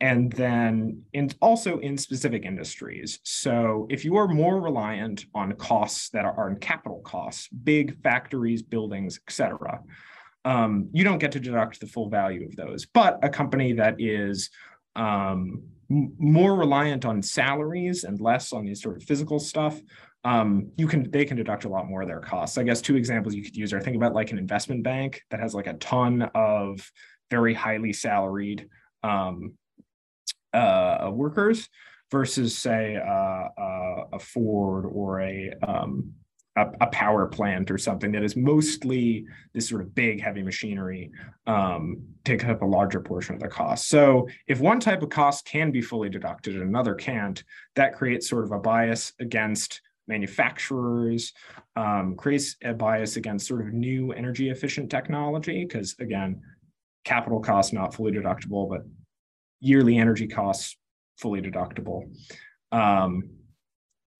[0.00, 3.18] and then in also in specific industries.
[3.24, 8.62] So if you are more reliant on costs that are, on capital costs, big factories,
[8.62, 9.80] buildings, et cetera,
[10.44, 12.86] um, you don't get to deduct the full value of those.
[12.86, 14.50] But a company that is
[14.94, 19.80] um, more reliant on salaries and less on these sort of physical stuff,
[20.24, 22.58] um, you can they can deduct a lot more of their costs.
[22.58, 25.40] I guess two examples you could use are think about like an investment bank that
[25.40, 26.90] has like a ton of
[27.30, 28.68] very highly salaried
[29.02, 29.54] um,
[30.52, 31.68] uh, workers
[32.10, 36.12] versus say uh, uh, a Ford or a, um,
[36.56, 41.10] a, a power plant or something that is mostly this sort of big heavy machinery
[41.46, 43.88] um, takes up a larger portion of the cost.
[43.88, 47.42] So if one type of cost can be fully deducted and another can't,
[47.76, 51.34] that creates sort of a bias against manufacturers,
[51.76, 56.40] um, creates a bias against sort of new energy efficient technology, because again,
[57.04, 58.82] capital costs not fully deductible, but
[59.60, 60.76] yearly energy costs
[61.18, 62.10] fully deductible.
[62.72, 63.30] Um,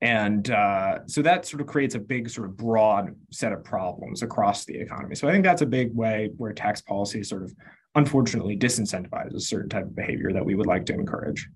[0.01, 4.23] and uh, so that sort of creates a big sort of broad set of problems
[4.23, 5.17] across the economy.
[5.17, 7.53] So I think that's a big way where tax policy sort of
[7.95, 11.49] unfortunately disincentivizes a certain type of behavior that we would like to encourage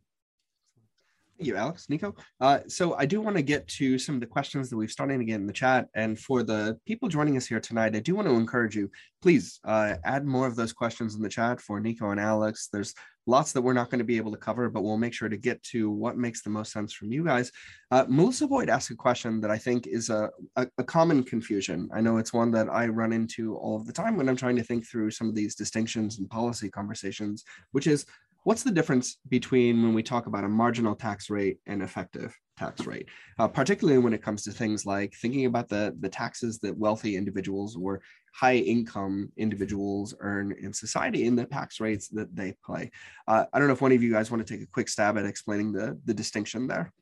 [1.43, 2.17] Thank you, Alex, Niko.
[2.41, 5.19] Uh, so I do want to get to some of the questions that we've started
[5.19, 5.89] to get in the chat.
[5.93, 8.89] And for the people joining us here tonight, I do want to encourage you,
[9.23, 12.69] please uh, add more of those questions in the chat for Niko and Alex.
[12.73, 12.95] There's
[13.27, 15.37] lots that we're not going to be able to cover, but we'll make sure to
[15.37, 17.53] get to what makes the most sense from you guys.
[17.91, 21.89] Uh, Melissa Boyd asked a question that I think is a, a, a common confusion.
[21.95, 24.57] I know it's one that I run into all of the time when I'm trying
[24.57, 28.07] to think through some of these distinctions and policy conversations, which is
[28.45, 32.87] what's the difference between when we talk about a marginal tax rate and effective tax
[32.87, 33.09] rate,
[33.39, 37.17] uh, particularly when it comes to things like thinking about the, the taxes that wealthy
[37.17, 38.01] individuals or
[38.33, 42.91] high income individuals earn in society in the tax rates that they pay.
[43.29, 45.19] Uh, I don't know if one of you guys want to take a quick stab
[45.19, 46.93] at explaining the, the distinction there.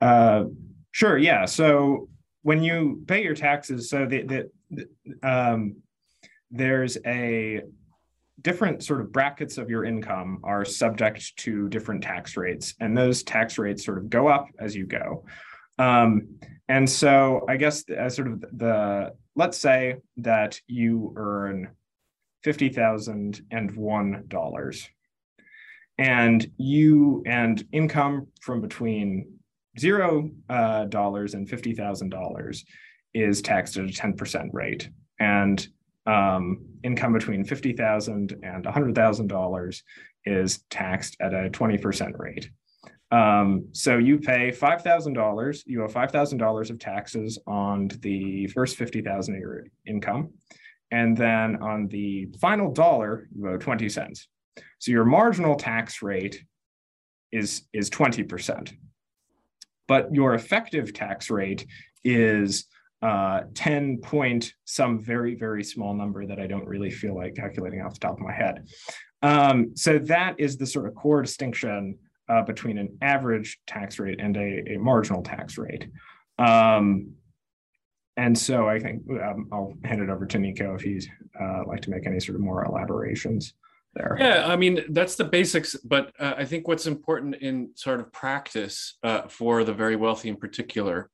[0.00, 0.44] Uh,
[0.92, 1.44] sure, yeah.
[1.44, 2.08] So
[2.42, 5.76] when you pay your taxes, so the, the, the um,
[6.50, 7.62] there's a
[8.40, 13.22] different sort of brackets of your income are subject to different tax rates, and those
[13.22, 15.24] tax rates sort of go up as you go.
[15.78, 16.38] Um,
[16.68, 21.70] and so, I guess as sort of the let's say that you earn
[22.42, 24.88] fifty thousand and one dollars,
[25.96, 29.38] and you and income from between
[29.78, 32.64] zero uh, dollars and fifty thousand dollars
[33.14, 35.66] is taxed at a ten percent rate, and
[36.08, 39.82] um, income between 50,000 and $100,000
[40.24, 42.50] is taxed at a 20% rate.
[43.10, 49.40] Um, so you pay $5,000, you owe $5,000 of taxes on the first 50,000 of
[49.40, 50.30] your income.
[50.90, 54.28] And then on the final dollar, you owe 20 cents.
[54.78, 56.42] So your marginal tax rate
[57.32, 58.74] is, is 20%.
[59.86, 61.66] But your effective tax rate
[62.04, 62.66] is
[63.00, 67.80] uh, 10 point some very, very small number that I don't really feel like calculating
[67.80, 68.66] off the top of my head.
[69.22, 74.20] Um, so that is the sort of core distinction uh, between an average tax rate
[74.20, 75.88] and a, a marginal tax rate.
[76.38, 77.14] Um,
[78.16, 81.06] and so I think um, I'll hand it over to Niko if he'd
[81.40, 83.54] uh, like to make any sort of more elaborations
[83.94, 84.16] there.
[84.18, 85.76] Yeah, I mean, that's the basics.
[85.76, 90.28] But uh, I think what's important in sort of practice uh, for the very wealthy
[90.28, 91.10] in particular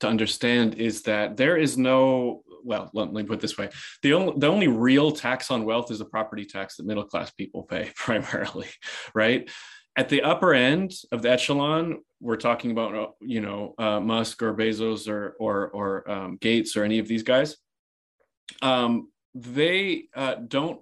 [0.00, 3.68] to understand is that there is no well let me put this way
[4.02, 7.30] the only the only real tax on wealth is the property tax that middle class
[7.30, 8.68] people pay primarily
[9.14, 9.48] right
[9.96, 14.42] at the upper end of the echelon we're talking about uh, you know uh, musk
[14.42, 17.56] or bezos or or or um, gates or any of these guys
[18.62, 20.80] um, they uh, don't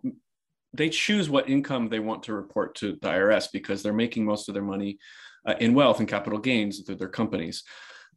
[0.72, 4.48] they choose what income they want to report to the irs because they're making most
[4.48, 4.98] of their money
[5.46, 7.62] uh, in wealth and capital gains through their companies.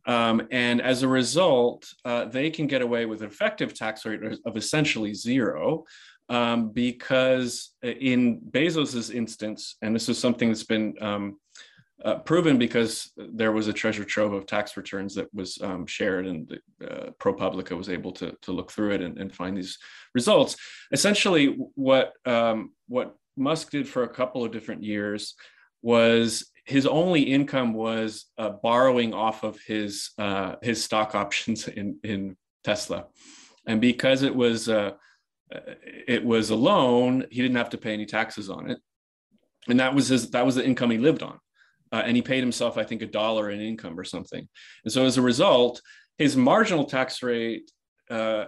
[0.06, 4.22] Um, and as a result, uh, they can get away with an effective tax rate
[4.46, 5.84] of essentially zero
[6.30, 11.40] um, because in Bezos's instance, and this is something that's been um,
[12.06, 16.28] uh, proven because there was a treasure trove of tax returns that was um, shared
[16.28, 19.78] and uh, ProPublica was able to, to look through it and, and find these
[20.13, 20.58] results.
[20.92, 25.36] Essentially what, um, what Musk did for a couple of different years
[25.82, 31.98] was his only income was uh, borrowing off of his uh, his stock options in
[32.04, 33.06] in Tesla,
[33.66, 34.92] and because it was uh,
[35.52, 38.80] it was a loan, he didn't have to pay any taxes on it,
[39.68, 41.40] and that was his that was the income he lived on,
[41.92, 44.48] uh, and he paid himself I think a dollar in income or something,
[44.84, 45.82] and so as a result,
[46.18, 47.72] his marginal tax rate
[48.10, 48.46] uh,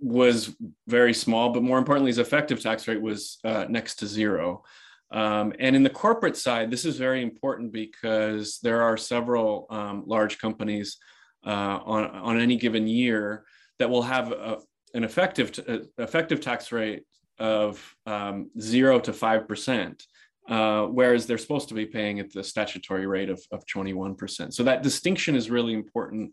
[0.00, 0.54] was
[0.86, 4.64] very small, but more importantly, his effective tax rate was uh, next to zero.
[5.12, 10.02] Um, and in the corporate side, this is very important because there are several um,
[10.06, 10.98] large companies
[11.46, 13.44] uh, on, on any given year
[13.78, 14.58] that will have a,
[14.96, 17.04] an effective, t- uh, effective tax rate
[17.38, 20.02] of um, zero to 5%.
[20.48, 24.52] uh, whereas they're supposed to be paying at the statutory rate of, of 21%.
[24.52, 26.32] So that distinction is really important.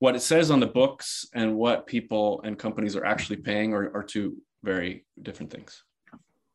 [0.00, 3.90] What it says on the books and what people and companies are actually paying are,
[3.96, 5.82] are two very different things.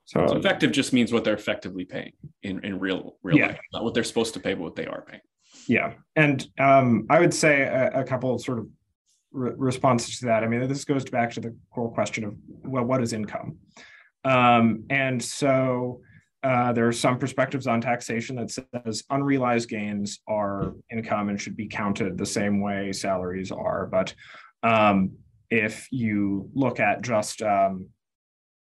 [0.06, 3.48] So, so, effective just means what they're effectively paying in, in real real yeah.
[3.48, 5.22] life, not what they're supposed to pay, but what they are paying.
[5.68, 8.68] Yeah, and um, I would say a, a couple of sort of
[9.32, 10.44] re- responses to that.
[10.44, 13.58] I mean, this goes back to the core question of well, what is income?
[14.26, 16.02] Um, and so
[16.44, 21.58] uh, there are some perspectives on taxation that says unrealized gains are income and should
[21.58, 23.88] be counted the same way salaries are.
[23.88, 24.14] But
[24.64, 25.12] um,
[25.50, 27.88] if you look at just um,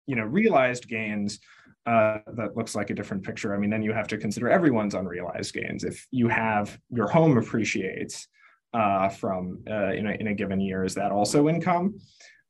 [0.07, 1.41] you know realized gains,
[1.87, 3.55] uh, that looks like a different picture.
[3.55, 5.85] I mean, then you have to consider everyone's unrealized gains.
[5.85, 8.27] If you have your home appreciates
[8.75, 11.99] uh, from uh, in, a, in a given year, is that also income?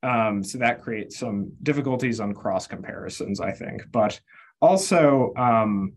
[0.02, 3.82] Um, so that creates some difficulties on cross comparisons, I think.
[3.92, 4.20] But
[4.60, 5.92] also um,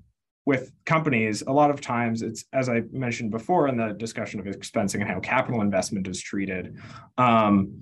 [0.46, 4.46] with companies, a lot of times it's as I mentioned before in the discussion of
[4.46, 6.78] expensing and how capital investment is treated.
[7.18, 7.82] Um,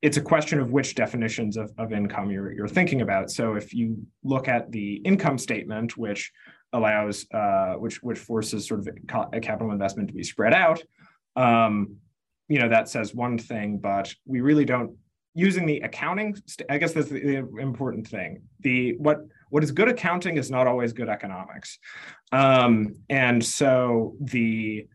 [0.00, 3.32] it's a question of which definitions of, of income you're, you're thinking about.
[3.32, 6.30] So if you look at the income statement, which
[6.72, 8.88] allows, uh, which which forces sort of
[9.32, 10.80] a capital investment to be spread out,
[11.38, 11.96] um,
[12.48, 14.96] you know that says one thing, but we really don't
[15.34, 16.36] using the accounting.
[16.68, 18.42] I guess that's the, important thing.
[18.60, 19.18] The what
[19.50, 21.78] what is good accounting is not always good economics,
[22.32, 24.86] um, and so the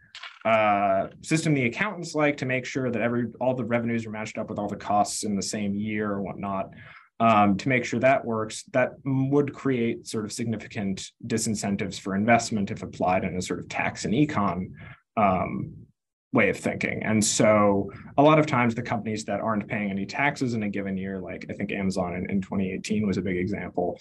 [0.44, 4.38] uh, system the accountants like to make sure that every all the revenues are matched
[4.38, 6.72] up with all the costs in the same year or whatnot.
[7.20, 12.70] Um, to make sure that works, that would create sort of significant disincentives for investment
[12.70, 14.72] if applied in a sort of tax and econ
[15.16, 15.74] um,
[16.34, 17.02] way of thinking.
[17.04, 20.70] And so a lot of times the companies that aren't paying any taxes in a
[20.70, 24.00] given year, like I think Amazon in, in 2018 was a big example,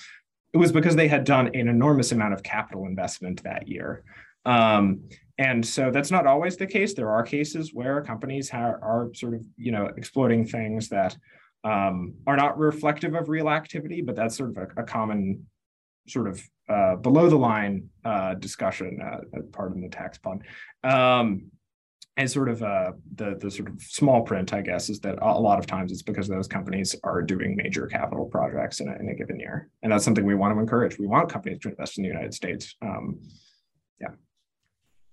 [0.53, 4.03] it was because they had done an enormous amount of capital investment that year.
[4.45, 5.09] Um,
[5.39, 6.95] and so that's not always the case.
[6.95, 11.17] There are cases where companies ha- are sort of, you know, exploiting things that
[11.65, 15.47] um, are not reflective of real activity, but that's sort of a, a common
[16.09, 20.43] sort of uh, below the line uh, discussion, uh, pardon the tax pun.
[20.83, 21.51] Um,
[22.17, 25.41] and sort of uh, the the sort of small print, I guess, is that a
[25.41, 29.09] lot of times it's because those companies are doing major capital projects in a, in
[29.09, 30.99] a given year, and that's something we want to encourage.
[30.99, 32.75] We want companies to invest in the United States.
[32.83, 33.19] Um,
[33.99, 34.11] yeah.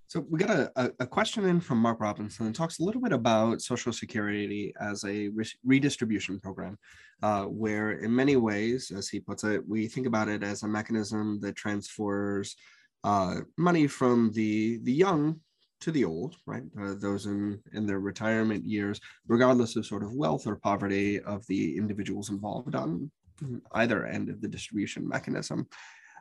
[0.08, 3.14] So we got a, a question in from Mark Robinson and talks a little bit
[3.14, 6.78] about Social Security as a re- redistribution program,
[7.24, 10.68] uh, where in many ways, as he puts it, we think about it as a
[10.68, 12.58] mechanism that transfers
[13.06, 15.40] uh, money from the the young
[15.82, 16.64] to the old, right?
[16.80, 21.46] Uh, those in in their retirement years, regardless of sort of wealth or poverty of
[21.48, 23.12] the individuals involved on
[23.74, 25.68] either end of the distribution mechanism.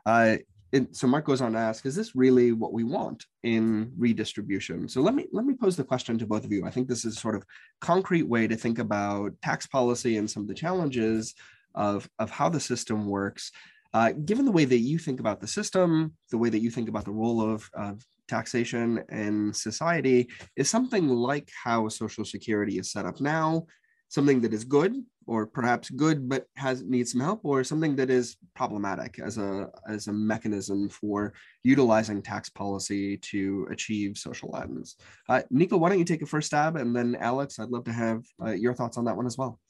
[0.06, 0.36] Uh,
[0.70, 4.88] it, so Mark goes on to ask, is this really what we want in redistribution?
[4.88, 6.66] So let me let me pose the question to both of you.
[6.66, 7.44] I think this is sort of
[7.80, 11.34] concrete way to think about tax policy and some of the challenges
[11.74, 13.50] of, of how the system works.
[13.94, 16.90] Uh, given the way that you think about the system, the way that you think
[16.90, 22.92] about the role of, of taxation in society, is something like how Social Security is
[22.92, 23.66] set up now,
[24.08, 24.94] something that is good
[25.28, 29.68] or perhaps good but has needs some help or something that is problematic as a
[29.86, 34.96] as a mechanism for utilizing tax policy to achieve social ends.
[35.28, 37.92] Uh, niko why don't you take a first stab and then alex i'd love to
[37.92, 39.60] have uh, your thoughts on that one as well.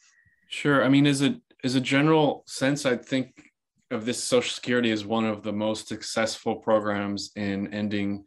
[0.48, 0.82] Sure.
[0.84, 3.50] I mean as a as a general sense i think
[3.90, 8.24] of this social security as one of the most successful programs in ending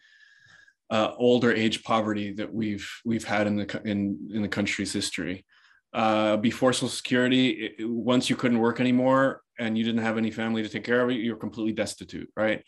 [0.91, 5.45] uh, older age poverty that we've we've had in the in in the country's history
[5.93, 10.31] uh, before Social Security, it, once you couldn't work anymore and you didn't have any
[10.31, 12.63] family to take care of you're completely destitute, right?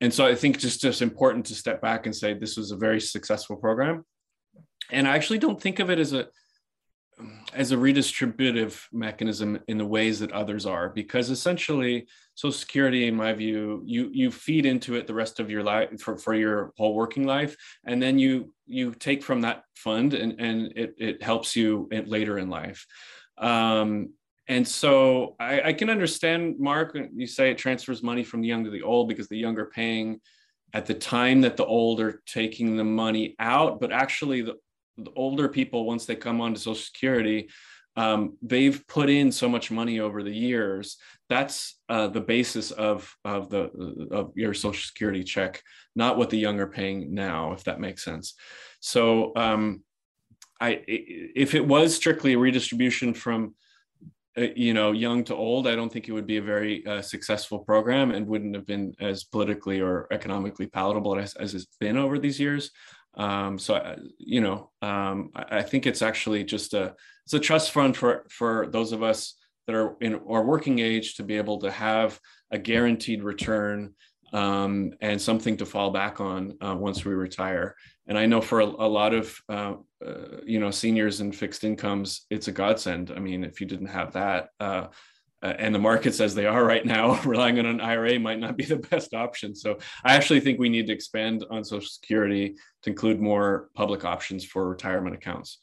[0.00, 2.76] And so I think just just important to step back and say this was a
[2.76, 4.04] very successful program.
[4.90, 6.28] And I actually don't think of it as a
[7.52, 13.14] as a redistributive mechanism in the ways that others are because essentially social security in
[13.14, 16.72] my view you you feed into it the rest of your life for, for your
[16.76, 21.22] whole working life and then you you take from that fund and and it, it
[21.22, 22.86] helps you later in life.
[23.38, 24.12] Um,
[24.48, 28.64] and so I, I can understand mark you say it transfers money from the young
[28.64, 30.20] to the old because the younger paying
[30.72, 34.54] at the time that the old are taking the money out but actually the
[35.04, 37.48] the older people once they come onto social security
[37.96, 40.96] um, they've put in so much money over the years
[41.28, 45.62] that's uh, the basis of of the of your social security check
[45.96, 48.34] not what the young are paying now if that makes sense
[48.80, 49.82] so um,
[50.60, 53.54] i if it was strictly a redistribution from
[54.38, 57.02] uh, you know, young to old, I don't think it would be a very uh,
[57.02, 61.96] successful program and wouldn't have been as politically or economically palatable as, as it's been
[61.96, 62.70] over these years.
[63.14, 66.94] Um, so, uh, you know, um, I, I, think it's actually just a
[67.24, 69.34] it's a trust fund for for those of us
[69.66, 72.18] that are in our working age to be able to have
[72.52, 73.94] a guaranteed return
[74.32, 77.74] um, and something to fall back on uh, once we retire.
[78.06, 81.64] And I know for a, a lot of uh, uh, you know seniors and fixed
[81.64, 83.12] incomes, it's a godsend.
[83.14, 84.50] I mean, if you didn't have that,
[85.42, 88.38] uh, uh, and the markets as they are right now, relying on an IRA might
[88.38, 89.54] not be the best option.
[89.54, 94.04] So I actually think we need to expand on Social Security to include more public
[94.04, 95.58] options for retirement accounts.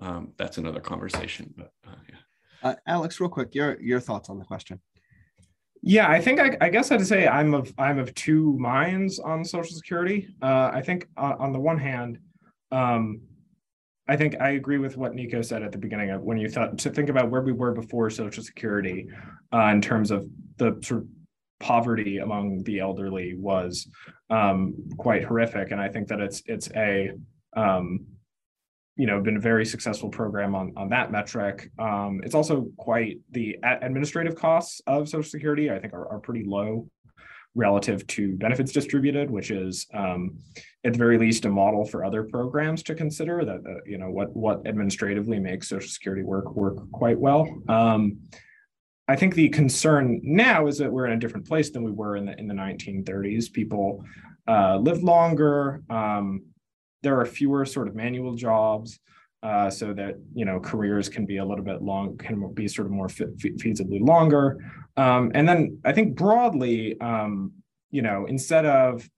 [0.00, 2.74] Um, that's another conversation, but uh, yeah.
[2.86, 4.80] Alex, real quick, your your thoughts on the question.
[5.82, 9.44] Yeah, I think I, I, guess I'd say I'm of I'm of two minds on
[9.44, 10.28] Social Security.
[10.42, 12.18] Uh, I think uh, on the one hand,
[12.72, 13.20] um,
[14.08, 16.78] I think I agree with what Niko said at the beginning of when you thought
[16.78, 19.06] to think about where we were before Social Security,
[19.52, 21.08] uh, in terms of the sort of
[21.60, 23.86] poverty among the elderly was
[24.30, 27.12] um, quite horrific, and I think that it's it's a
[27.54, 28.06] um,
[28.96, 31.70] you know been a very successful program on on that metric.
[31.78, 35.70] Um, it's also quite the administrative costs of Social Security.
[35.70, 36.88] I think are, are pretty low
[37.54, 40.38] relative to benefits distributed, which is um,
[40.84, 43.44] at the very least a model for other programs to consider.
[43.44, 47.48] That uh, you know what what administratively makes Social Security work work quite well.
[47.68, 48.18] Um,
[49.08, 52.16] I think the concern now is that we're in a different place than we were
[52.16, 53.52] in the in the 1930s.
[53.52, 54.04] People
[54.46, 55.82] uh, lived longer.
[55.90, 56.42] Um,
[57.02, 58.98] there are fewer sort of manual jobs
[59.42, 62.86] uh, so that you know careers can be a little bit long can be sort
[62.86, 64.58] of more feasibly longer
[64.98, 67.52] um, and then i think broadly um,
[67.90, 69.08] you know instead of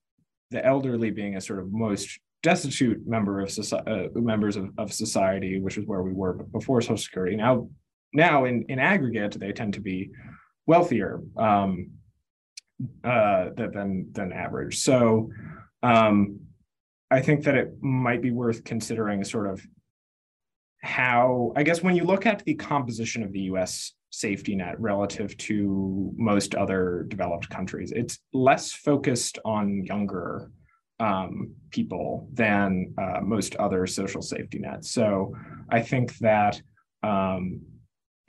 [0.51, 4.93] the elderly being a sort of most destitute member of society uh, members of, of
[4.93, 7.68] society which is where we were before social security now
[8.12, 10.11] now in, in aggregate they tend to be
[10.66, 11.91] wealthier um,
[13.05, 14.78] uh, than than average.
[14.78, 15.31] So
[15.83, 16.41] um,
[17.11, 19.61] I think that it might be worth considering sort of
[20.83, 25.37] how, I guess, when you look at the composition of the US safety net relative
[25.39, 30.51] to most other developed countries, it's less focused on younger
[30.99, 34.91] um, people than uh, most other social safety nets.
[34.91, 35.35] So
[35.71, 36.61] I think that
[37.03, 37.63] um,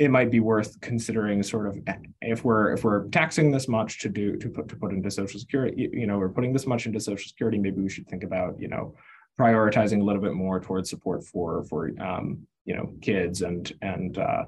[0.02, 1.78] it might be worth considering sort of
[2.22, 5.40] if we're if we're taxing this much to do to put to put into social
[5.40, 8.60] security you know we're putting this much into social security maybe we should think about
[8.60, 8.96] you know
[9.40, 14.18] prioritizing a little bit more towards support for for um, you know kids and and
[14.18, 14.44] uh,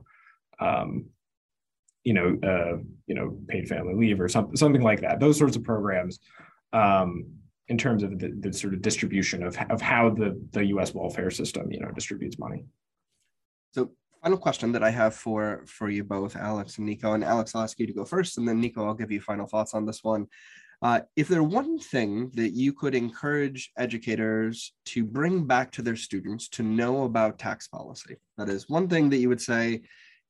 [0.59, 1.05] um,
[2.03, 2.77] you know uh,
[3.07, 6.19] you know paid family leave or something something like that those sorts of programs
[6.73, 7.25] um,
[7.67, 10.93] in terms of the, the sort of distribution of, of how the the U.S.
[10.93, 12.65] welfare system you know distributes money.
[13.73, 13.91] So
[14.21, 17.13] final question that I have for for you both, Alex and Niko.
[17.13, 19.47] And Alex, I'll ask you to go first, and then Niko, I'll give you final
[19.47, 20.27] thoughts on this one.
[20.81, 25.95] Uh, if there one thing that you could encourage educators to bring back to their
[25.95, 29.81] students to know about tax policy, that is one thing that you would say,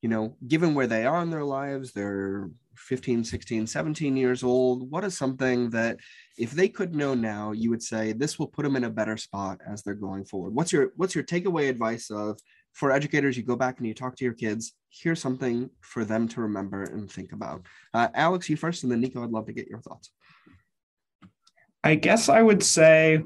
[0.04, 4.90] you know, given where they are in their lives, they're 15, 16, 17 years old,
[4.90, 5.96] what is something that
[6.36, 9.16] if they could know now, you would say this will put them in a better
[9.16, 10.54] spot as they're going forward?
[10.54, 12.38] What's your what's your takeaway advice of
[12.74, 14.74] for educators, you go back and you talk to your kids.
[14.90, 17.62] Here's something for them to remember and think about.
[17.94, 20.10] Uh, Alex, you first, and then Niko, I'd love to get your thoughts.
[21.82, 23.22] I guess I would say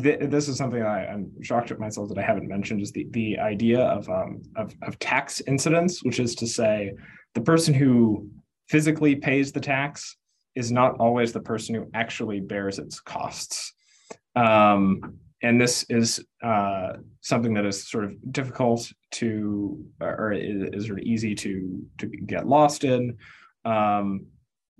[0.00, 3.06] th- this is something I, am shocked at myself that I haven't mentioned is the,
[3.10, 6.92] the idea of, um, of, of tax incidence, which is to say
[7.34, 8.28] the person who
[8.68, 10.16] physically pays the tax
[10.54, 13.72] is not always the person who actually bears its costs.
[14.34, 20.86] Um, and this is uh, something that is sort of difficult to or is, is,
[20.86, 23.18] sort of easy to to get lost in
[23.64, 24.26] um,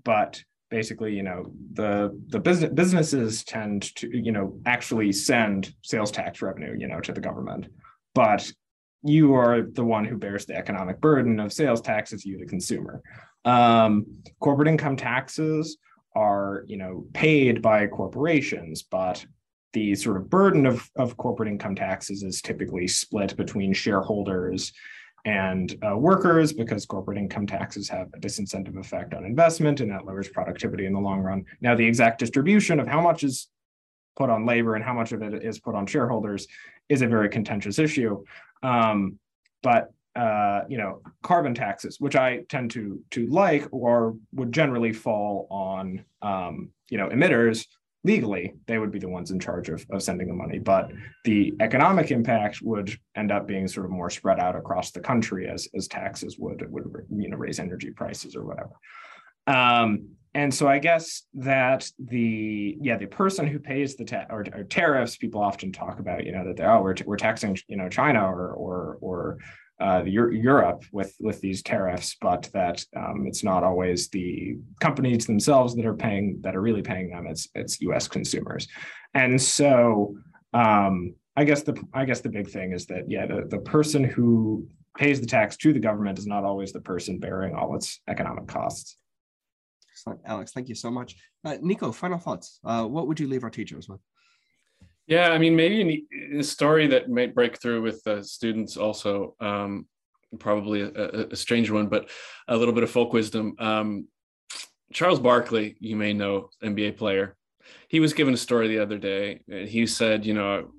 [0.03, 6.11] but basically you know the the business businesses tend to you know actually send sales
[6.11, 7.67] tax revenue you know to the government.
[8.13, 8.51] But
[9.03, 13.01] you are the one who bears the economic burden of sales taxes you the consumer.
[13.45, 14.05] Um,
[14.39, 15.77] corporate income taxes
[16.15, 19.25] are you know paid by corporations but
[19.73, 24.73] the sort of burden of, of corporate income taxes is typically split between shareholders
[25.25, 30.05] and uh, workers because corporate income taxes have a disincentive effect on investment and that
[30.05, 31.45] lowers productivity in the long run.
[31.59, 33.47] Now, the exact distribution of how much is
[34.15, 36.47] put on labor and how much of it is put on shareholders
[36.89, 38.23] is a very contentious issue.
[38.63, 39.19] Um,
[39.61, 44.91] but uh, you know, carbon taxes, which I tend to to like, or would generally
[44.91, 47.67] fall on um, you know emitters,
[48.07, 50.57] legally, they would be the ones in charge of, of sending the money.
[50.57, 50.91] But
[51.25, 55.47] the economic impact would end up being sort of more spread out across the country
[55.47, 56.85] as, as taxes would, would
[57.15, 58.71] you know, raise energy prices or whatever.
[59.45, 64.45] Um, and so I guess that the yeah the person who pays the ta- or,
[64.53, 67.57] or, tariffs people often talk about you know that they're oh we're, t- we're taxing
[67.67, 69.37] you know China or or or
[69.79, 75.75] uh, Europe with with these tariffs, but that um, it's not always the companies themselves
[75.75, 77.27] that are paying that are really paying them.
[77.27, 78.07] It's it's U.S.
[78.07, 78.67] consumers,
[79.13, 80.15] and so
[80.53, 84.03] um, I guess the I guess the big thing is that yeah the, the person
[84.03, 84.67] who
[84.97, 88.47] pays the tax to the government is not always the person bearing all its economic
[88.47, 88.97] costs.
[89.91, 90.51] Excellent, Alex.
[90.51, 91.15] Thank you so much.
[91.45, 92.59] Uh, Niko, final thoughts.
[92.63, 93.99] Uh, what would you leave our teachers with?
[95.07, 96.05] Yeah, I mean, maybe
[96.37, 99.87] a story that might break through with the students also, um,
[100.37, 102.09] probably a, a, strange one, but
[102.49, 103.55] a little bit of folk wisdom.
[103.57, 104.07] Um,
[104.91, 107.37] Charles Barkley, you may know, NBA player.
[107.87, 109.41] He was given a story the other day.
[109.49, 110.71] And he said, you know,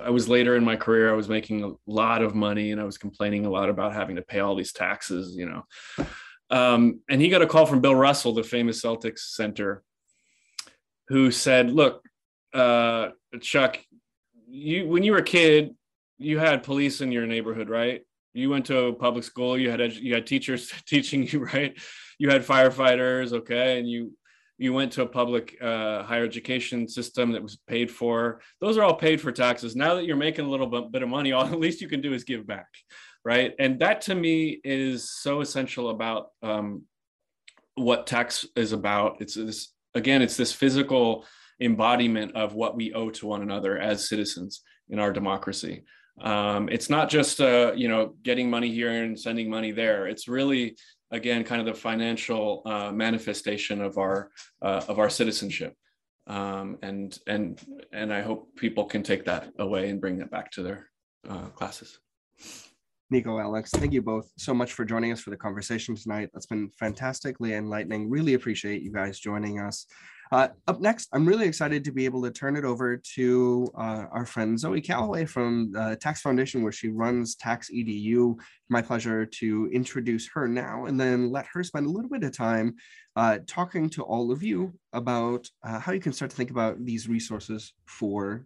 [0.00, 2.84] I was later in my career, I was making a lot of money and I
[2.84, 5.64] was complaining a lot about having to pay all these taxes, you know.
[6.50, 9.82] Um, and he got a call from Bill Russell, the famous Celtics center,
[11.08, 12.04] who said, look,
[12.54, 13.10] uh,
[13.40, 13.78] Chuck,
[14.48, 15.74] you when you were a kid,
[16.18, 18.02] you had police in your neighborhood, right?
[18.34, 19.58] You went to a public school.
[19.58, 21.78] You had edu- you had teachers teaching you, right?
[22.18, 24.12] You had firefighters, okay, and you
[24.58, 28.40] you went to a public uh, higher education system that was paid for.
[28.60, 29.76] Those are all paid for taxes.
[29.76, 32.12] Now that you're making a little bit, of money, all at least you can do
[32.12, 32.66] is give back,
[33.24, 33.54] right?
[33.58, 36.82] And that to me is so essential about um,
[37.76, 39.20] what tax is about.
[39.20, 41.24] It's this again, it's this physical
[41.60, 45.84] embodiment of what we owe to one another as citizens in our democracy.
[46.20, 50.06] Um, it's not just uh, you know getting money here and sending money there.
[50.06, 50.76] It's really
[51.10, 54.30] again kind of the financial uh, manifestation of our
[54.62, 55.74] uh, of our citizenship.
[56.26, 57.60] Um, and and
[57.92, 60.90] and I hope people can take that away and bring that back to their
[61.28, 61.98] uh, classes.
[63.12, 66.28] Niko, Alex, thank you both so much for joining us for the conversation tonight.
[66.34, 68.10] That's been fantastically enlightening.
[68.10, 69.86] Really appreciate you guys joining us.
[70.30, 74.04] Uh, up next, I'm really excited to be able to turn it over to uh,
[74.10, 78.38] our friend Zoe Calloway from uh, Tax Foundation, where she runs Tax EDU.
[78.68, 82.36] My pleasure to introduce her now and then let her spend a little bit of
[82.36, 82.76] time
[83.16, 86.84] uh, talking to all of you about uh, how you can start to think about
[86.84, 88.44] these resources for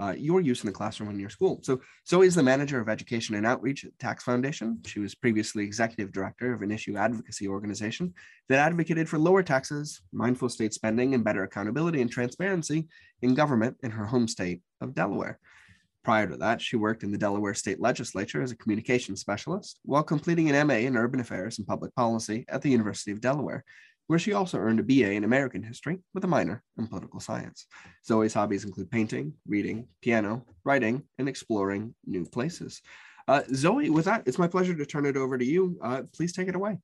[0.00, 1.60] uh, your use in the classroom in your school.
[1.62, 4.80] So Zoe is the manager of education and outreach at Tax Foundation.
[4.86, 8.14] She was previously executive director of an issue advocacy organization
[8.48, 12.88] that advocated for lower taxes, mindful state spending, and better accountability and transparency
[13.22, 15.38] in government in her home state of Delaware.
[16.04, 20.02] Prior to that, she worked in the Delaware State Legislature as a communications specialist while
[20.02, 23.64] completing an MA in Urban Affairs and Public Policy at the University of Delaware,
[24.08, 27.66] where she also earned a BA in American history with a minor in political science.
[28.04, 32.82] Zoe's hobbies include painting, reading, piano, writing, and exploring new places.
[33.28, 35.78] Uh, Zoe, with that, it's my pleasure to turn it over to you.
[35.82, 36.78] Uh, please take it away.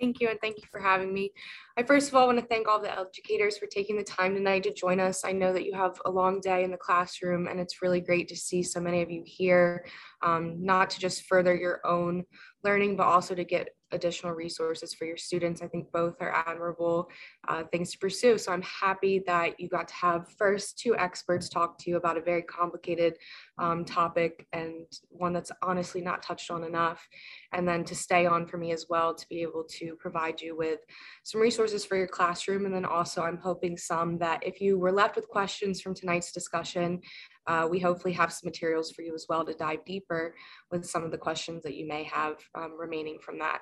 [0.00, 1.32] Thank you, and thank you for having me.
[1.76, 4.64] I first of all want to thank all the educators for taking the time tonight
[4.64, 5.24] to join us.
[5.24, 8.26] I know that you have a long day in the classroom, and it's really great
[8.28, 9.84] to see so many of you here,
[10.22, 12.24] um, not to just further your own
[12.64, 15.62] learning, but also to get additional resources for your students.
[15.62, 17.08] I think both are admirable
[17.48, 18.38] uh, things to pursue.
[18.38, 22.16] So I'm happy that you got to have first two experts talk to you about
[22.16, 23.16] a very complicated
[23.58, 27.06] um, topic and one that's honestly not touched on enough.
[27.52, 30.56] And then to stay on for me as well to be able to provide you
[30.56, 30.80] with
[31.22, 32.66] some resources for your classroom.
[32.66, 36.32] And then also I'm hoping some that if you were left with questions from tonight's
[36.32, 37.00] discussion,
[37.46, 40.34] uh, we hopefully have some materials for you as well to dive deeper
[40.70, 43.60] with some of the questions that you may have um, remaining from that.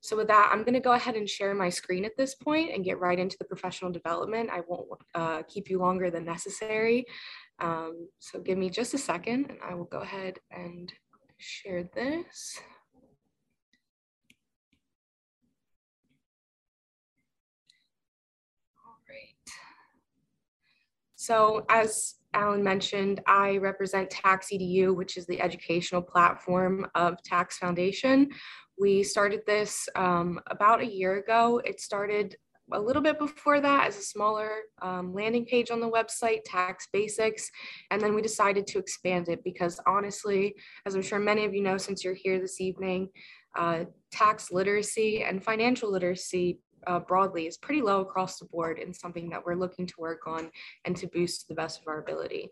[0.00, 2.72] So with that, I'm going to go ahead and share my screen at this point
[2.72, 4.50] and get right into the professional development.
[4.52, 7.06] I won't uh, keep you longer than necessary.
[7.58, 10.92] Um, so give me just a second and I will go ahead and
[11.38, 12.60] share this.
[18.84, 19.34] All right.
[21.16, 27.56] So as Alan mentioned, I represent Tax EDU, which is the educational platform of Tax
[27.56, 28.28] Foundation.
[28.78, 31.62] We started this um, about a year ago.
[31.64, 32.36] It started
[32.72, 34.50] a little bit before that as a smaller
[34.82, 37.50] um, landing page on the website, Tax Basics.
[37.90, 41.62] And then we decided to expand it because honestly, as I'm sure many of you
[41.62, 43.08] know since you're here this evening,
[43.56, 48.94] uh, tax literacy and financial literacy uh, broadly is pretty low across the board and
[48.94, 50.50] something that we're looking to work on
[50.84, 52.50] and to boost to the best of our ability.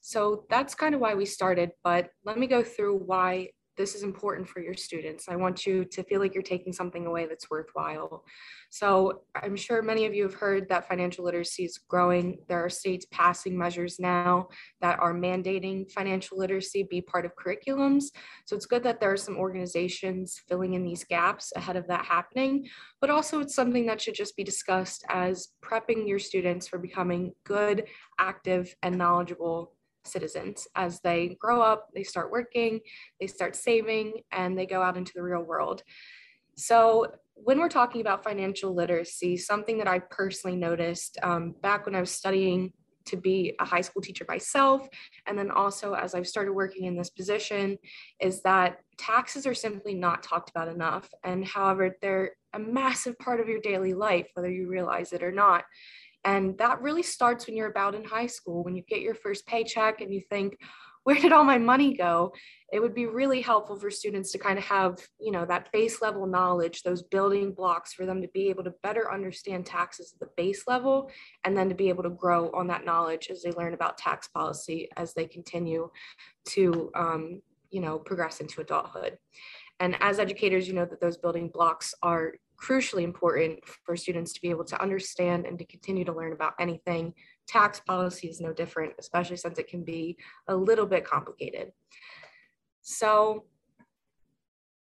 [0.00, 4.02] So that's kind of why we started, but let me go through why this is
[4.02, 5.28] important for your students.
[5.28, 8.24] I want you to feel like you're taking something away that's worthwhile.
[8.70, 12.38] So I'm sure many of you have heard that financial literacy is growing.
[12.48, 14.48] There are states passing measures now
[14.80, 18.06] that are mandating financial literacy be part of curriculums.
[18.46, 22.04] So it's good that there are some organizations filling in these gaps ahead of that
[22.04, 22.66] happening,
[23.00, 27.32] but also it's something that should just be discussed as prepping your students for becoming
[27.44, 27.84] good,
[28.18, 29.75] active, and knowledgeable
[30.06, 32.80] citizens as they grow up, they start working,
[33.20, 35.82] they start saving, and they go out into the real world.
[36.56, 41.94] So, when we're talking about financial literacy, something that I personally noticed um, back when
[41.94, 42.72] I was studying
[43.06, 44.88] to be a high school teacher myself,
[45.26, 47.78] and then also as I've started working in this position,
[48.20, 51.08] is that taxes are simply not talked about enough.
[51.24, 55.32] And however, they're a massive part of your daily life, whether you realize it or
[55.32, 55.64] not.
[56.26, 59.46] And that really starts when you're about in high school, when you get your first
[59.46, 60.58] paycheck and you think,
[61.04, 62.32] where did all my money go?
[62.72, 66.02] It would be really helpful for students to kind of have, you know, that base
[66.02, 70.18] level knowledge, those building blocks for them to be able to better understand taxes at
[70.18, 71.08] the base level,
[71.44, 74.26] and then to be able to grow on that knowledge as they learn about tax
[74.26, 75.88] policy as they continue
[76.46, 79.16] to, um, you know, progress into adulthood.
[79.78, 84.40] And as educators, you know that those building blocks are crucially important for students to
[84.40, 87.12] be able to understand and to continue to learn about anything.
[87.46, 90.16] Tax policy is no different, especially since it can be
[90.48, 91.72] a little bit complicated.
[92.82, 93.44] So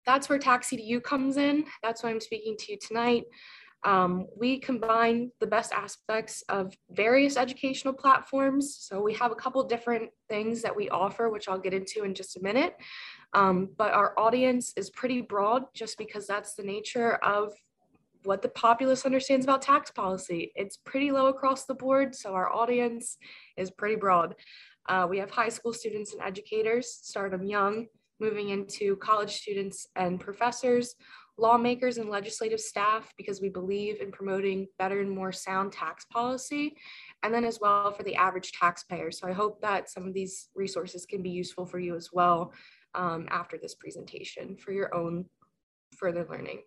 [0.05, 1.66] that's where Tax EDU comes in.
[1.82, 3.24] That's why I'm speaking to you tonight.
[3.86, 8.78] Um, we combine the best aspects of various educational platforms.
[8.80, 12.16] So we have a couple different things that we offer, which I'll get into in
[12.16, 12.76] just a minute.
[13.34, 17.53] Um, but our audience is pretty broad just because that's the nature of
[18.23, 20.51] what the populace understands about tax policy.
[20.55, 23.17] It's pretty low across the board, so our audience
[23.57, 24.36] is pretty broad.
[24.88, 27.88] Uh, we have high school students and educators, start them young,
[28.19, 30.95] moving into college students and professors,
[31.38, 36.75] lawmakers and legislative staff, because we believe in promoting better and more sound tax policy,
[37.23, 39.11] and then as well for the average taxpayer.
[39.11, 42.53] So I hope that some of these resources can be useful for you as well
[42.95, 45.25] um, after this presentation for your own
[45.95, 46.61] further learning.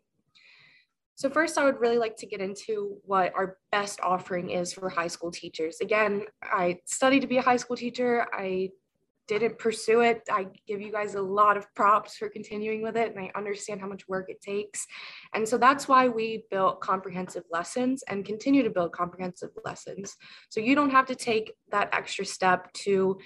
[1.16, 4.90] So first, I would really like to get into what our best offering is for
[4.90, 5.78] high school teachers.
[5.80, 8.26] Again, I studied to be a high school teacher.
[8.34, 8.70] I
[9.26, 10.22] didn't pursue it.
[10.30, 13.80] I give you guys a lot of props for continuing with it, and I understand
[13.80, 14.86] how much work it takes.
[15.34, 20.16] And so that's why we built comprehensive lessons and continue to build comprehensive lessons.
[20.50, 23.18] So you don't have to take that extra step to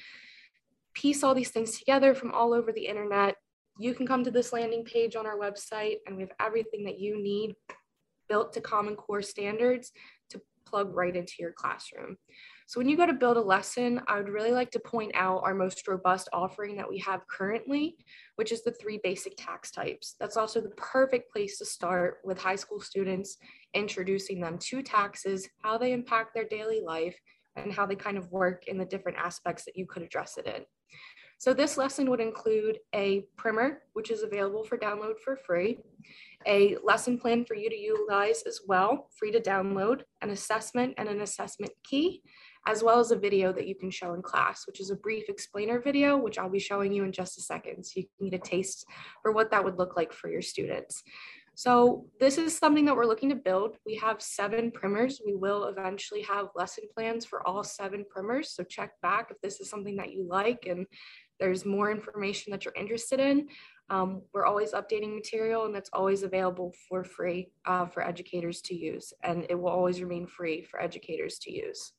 [1.01, 3.35] piece all these things together from all over the internet,
[3.79, 6.99] you can come to this landing page on our website and we have everything that
[6.99, 7.55] you need
[8.29, 9.93] built to Common Core standards
[10.29, 12.19] to plug right into your classroom.
[12.67, 15.41] So when you go to build a lesson, I would really like to point out
[15.43, 17.97] our most robust offering that we have currently,
[18.37, 20.17] which is the three basic tax types.
[20.21, 23.39] That's also the perfect place to start with high school students,
[23.73, 27.19] introducing them to taxes, how they impact their daily life,
[27.57, 30.47] and how they kind of work in the different aspects that you could address it
[30.47, 30.65] in.
[31.41, 35.79] So this lesson would include a primer, which is available for download for free,
[36.47, 41.09] a lesson plan for you to utilize as well, free to download, an assessment and
[41.09, 42.23] an assessment key,
[42.67, 45.31] as well as a video that you can show in class, which is a brief
[45.31, 47.85] explainer video, which I'll be showing you in just a second.
[47.85, 48.85] So you can get a taste
[49.23, 51.03] for what that would look like for your students.
[51.55, 53.77] So this is something that we're looking to build.
[53.85, 55.21] We have seven primers.
[55.25, 58.53] We will eventually have lesson plans for all seven primers.
[58.53, 60.87] So check back if this is something that you like and
[61.39, 63.49] there's more information that you're interested in.
[63.89, 68.75] Um, we're always updating material and that's always available for free uh, for educators to
[68.75, 69.13] use.
[69.23, 71.93] And it will always remain free for educators to use.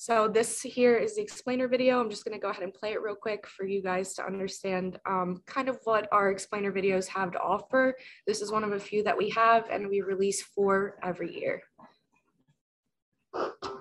[0.00, 2.00] So this here is the explainer video.
[2.00, 4.98] I'm just gonna go ahead and play it real quick for you guys to understand
[5.04, 7.94] um, kind of what our explainer videos have to offer.
[8.26, 11.60] This is one of a few that we have and we release four every year.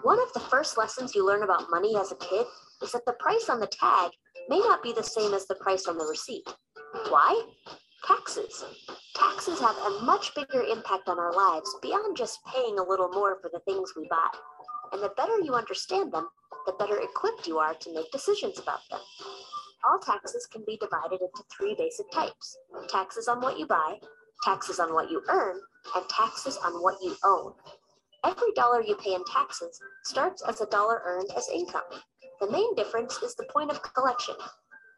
[0.03, 2.45] One of the first lessons you learn about money as a kid
[2.83, 4.11] is that the price on the tag
[4.49, 6.53] may not be the same as the price on the receipt.
[7.07, 7.43] Why?
[8.05, 8.65] Taxes.
[9.15, 13.37] Taxes have a much bigger impact on our lives beyond just paying a little more
[13.41, 14.27] for the things we buy
[14.91, 16.27] and the better you understand them,
[16.65, 18.99] the better equipped you are to make decisions about them.
[19.87, 22.57] All taxes can be divided into three basic types
[22.89, 23.99] taxes on what you buy,
[24.43, 25.59] taxes on what you earn,
[25.95, 27.53] and taxes on what you own.
[28.23, 31.83] Every dollar you pay in taxes starts as a dollar earned as income.
[32.41, 34.35] The main difference is the point of collection.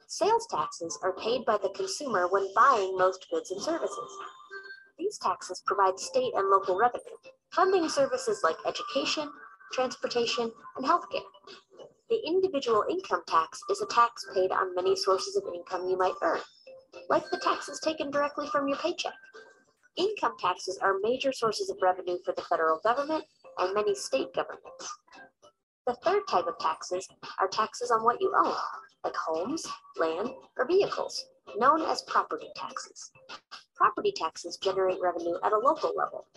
[0.07, 4.17] Sales taxes are paid by the consumer when buying most goods and services.
[4.97, 7.17] These taxes provide state and local revenue,
[7.51, 9.29] funding services like education,
[9.71, 11.25] transportation, and healthcare.
[12.09, 16.13] The individual income tax is a tax paid on many sources of income you might
[16.21, 16.41] earn,
[17.09, 19.13] like the taxes taken directly from your paycheck.
[19.97, 23.25] Income taxes are major sources of revenue for the federal government
[23.57, 24.97] and many state governments.
[25.87, 27.07] The third type of taxes
[27.39, 28.55] are taxes on what you own,
[29.03, 29.65] like homes,
[29.97, 31.25] land, or vehicles,
[31.57, 33.11] known as property taxes.
[33.81, 36.27] Property taxes generate revenue at a local level.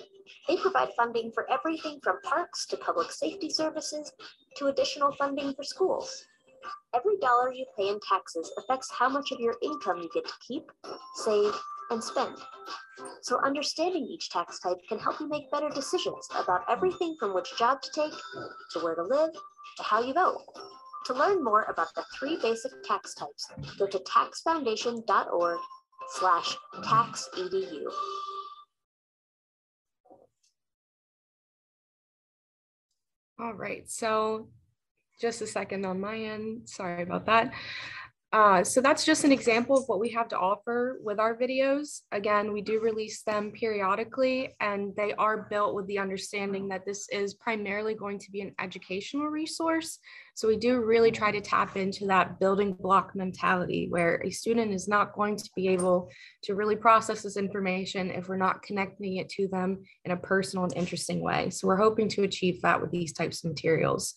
[0.49, 4.11] They provide funding for everything from parks to public safety services
[4.57, 6.24] to additional funding for schools.
[6.95, 10.32] Every dollar you pay in taxes affects how much of your income you get to
[10.49, 10.72] keep,
[11.16, 11.53] save,
[11.90, 12.38] and spend.
[13.20, 17.59] So understanding each tax type can help you make better decisions about everything from which
[17.59, 18.18] job to take,
[18.70, 19.34] to where to live,
[19.76, 20.40] to how you vote.
[21.05, 25.59] To learn more about the three basic tax types, go to taxfoundation.org
[26.09, 27.90] slash taxedu.
[33.40, 34.48] All right, so
[35.20, 36.68] just a second on my end.
[36.68, 37.52] Sorry about that.
[38.34, 42.00] Uh, so that's just an example of what we have to offer with our videos.
[42.11, 47.09] Again, we do release them periodically and they are built with the understanding that this
[47.11, 50.00] is primarily going to be an educational resource.
[50.35, 54.72] So we do really try to tap into that building block mentality where a student
[54.72, 56.11] is not going to be able
[56.43, 60.64] to really process this information if we're not connecting it to them in a personal
[60.64, 61.51] and interesting way.
[61.51, 64.16] So we're hoping to achieve that with these types of materials.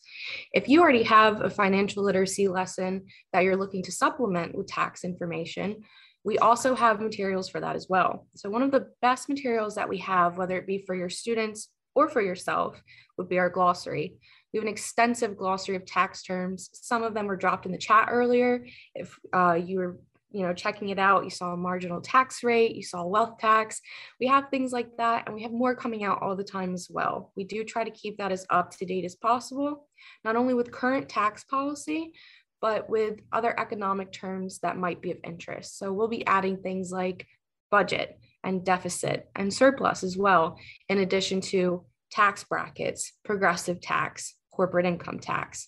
[0.53, 5.03] If you already have a financial literacy lesson that you're looking to supplement with tax
[5.03, 5.83] information,
[6.23, 8.27] we also have materials for that as well.
[8.35, 11.69] So one of the best materials that we have, whether it be for your students
[11.95, 12.81] or for yourself,
[13.17, 14.17] would be our glossary.
[14.53, 16.69] We have an extensive glossary of tax terms.
[16.73, 18.65] Some of them were dropped in the chat earlier.
[18.95, 19.97] If uh, you were
[20.31, 23.81] you know, checking it out, you saw a marginal tax rate, you saw wealth tax.
[24.19, 26.87] We have things like that, and we have more coming out all the time as
[26.89, 27.31] well.
[27.35, 29.87] We do try to keep that as up to date as possible,
[30.25, 32.13] not only with current tax policy,
[32.59, 35.77] but with other economic terms that might be of interest.
[35.77, 37.25] So we'll be adding things like
[37.71, 40.57] budget and deficit and surplus as well,
[40.89, 45.67] in addition to tax brackets, progressive tax, corporate income tax.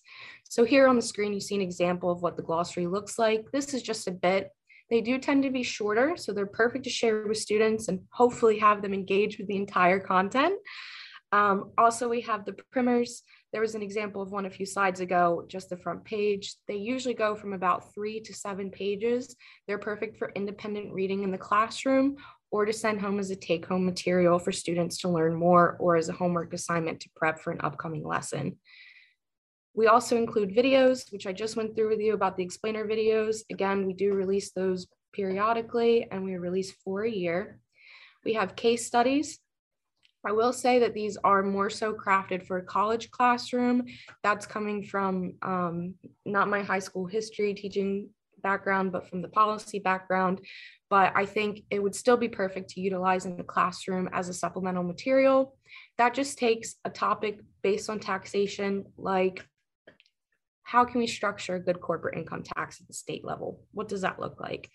[0.49, 3.51] So here on the screen, you see an example of what the glossary looks like.
[3.51, 4.49] This is just a bit.
[4.89, 8.57] They do tend to be shorter, so they're perfect to share with students and hopefully
[8.57, 10.55] have them engage with the entire content.
[11.31, 13.21] Um, also, we have the primers.
[13.51, 16.55] There was an example of one a few slides ago, just the front page.
[16.67, 19.35] They usually go from about three to seven pages.
[19.67, 22.17] They're perfect for independent reading in the classroom
[22.51, 25.95] or to send home as a take home material for students to learn more or
[25.95, 28.57] as a homework assignment to prep for an upcoming lesson.
[29.75, 33.41] We also include videos, which I just went through with you about the explainer videos.
[33.51, 37.59] Again, we do release those periodically and we release four a year.
[38.25, 39.39] We have case studies.
[40.25, 43.85] I will say that these are more so crafted for a college classroom.
[44.21, 45.95] That's coming from um,
[46.25, 48.09] not my high school history teaching
[48.41, 50.41] background, but from the policy background.
[50.89, 54.33] But I think it would still be perfect to utilize in the classroom as a
[54.33, 55.55] supplemental material.
[55.97, 59.45] That just takes a topic based on taxation, like
[60.63, 63.65] how can we structure a good corporate income tax at the state level?
[63.71, 64.69] What does that look like?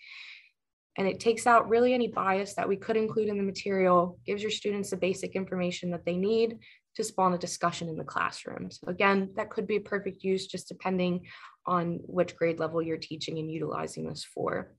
[0.97, 4.41] And it takes out really any bias that we could include in the material, gives
[4.41, 6.57] your students the basic information that they need
[6.95, 8.71] to spawn a discussion in the classroom.
[8.71, 11.25] So again, that could be a perfect use just depending
[11.65, 14.71] on which grade level you're teaching and utilizing this for.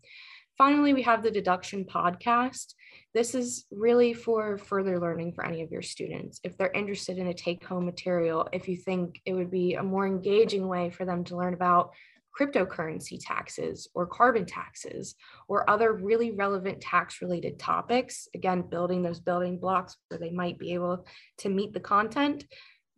[0.56, 2.72] Finally, we have the deduction podcast.
[3.12, 6.40] This is really for further learning for any of your students.
[6.44, 9.82] If they're interested in a take home material, if you think it would be a
[9.82, 11.90] more engaging way for them to learn about
[12.38, 15.14] cryptocurrency taxes or carbon taxes
[15.48, 20.58] or other really relevant tax related topics, again, building those building blocks where they might
[20.58, 21.06] be able
[21.38, 22.44] to meet the content,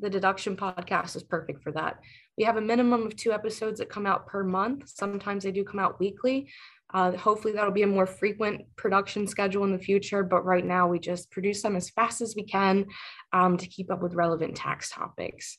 [0.01, 1.99] the deduction podcast is perfect for that.
[2.37, 4.89] We have a minimum of two episodes that come out per month.
[4.89, 6.49] Sometimes they do come out weekly.
[6.95, 10.23] Uh, hopefully, that'll be a more frequent production schedule in the future.
[10.23, 12.87] But right now, we just produce them as fast as we can
[13.33, 15.59] um, to keep up with relevant tax topics.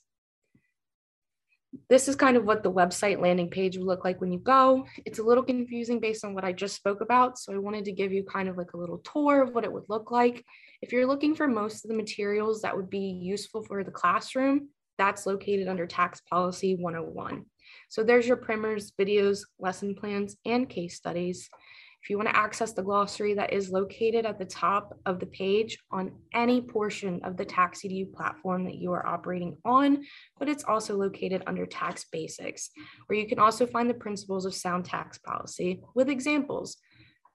[1.88, 4.86] This is kind of what the website landing page will look like when you go.
[5.06, 7.38] It's a little confusing based on what I just spoke about.
[7.38, 9.72] So I wanted to give you kind of like a little tour of what it
[9.72, 10.44] would look like.
[10.82, 14.70] If you're looking for most of the materials that would be useful for the classroom,
[14.98, 17.46] that's located under Tax Policy 101.
[17.90, 21.50] So there's your primers, videos, lesson plans, and case studies.
[22.02, 25.26] If you want to access the glossary that is located at the top of the
[25.26, 30.06] page on any portion of the TaxEdu platform that you are operating on,
[30.38, 32.70] but it's also located under Tax Basics,
[33.08, 36.78] where you can also find the principles of sound tax policy with examples.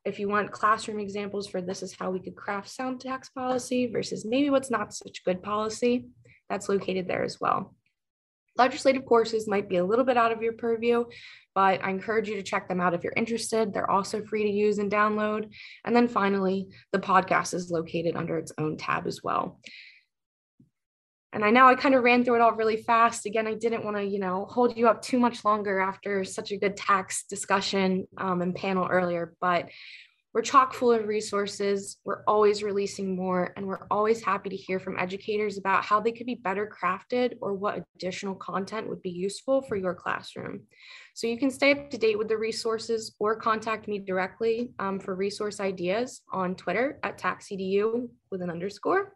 [0.05, 3.87] If you want classroom examples for this is how we could craft sound tax policy
[3.87, 6.07] versus maybe what's not such good policy,
[6.49, 7.75] that's located there as well.
[8.57, 11.05] Legislative courses might be a little bit out of your purview,
[11.55, 13.73] but I encourage you to check them out if you're interested.
[13.73, 15.51] They're also free to use and download.
[15.85, 19.61] And then finally, the podcast is located under its own tab as well.
[21.33, 23.27] And I know I kind of ran through it all really fast.
[23.27, 26.53] Again, I didn't want to, you know, hold you up too much longer after such
[26.53, 29.69] a good tax discussion um, and panel earlier, but
[30.35, 31.99] we're chock full of resources.
[32.05, 36.11] We're always releasing more, and we're always happy to hear from educators about how they
[36.11, 40.63] could be better crafted or what additional content would be useful for your classroom.
[41.15, 44.99] So you can stay up to date with the resources or contact me directly um,
[44.99, 49.13] for resource ideas on Twitter at TaxEDU with an underscore,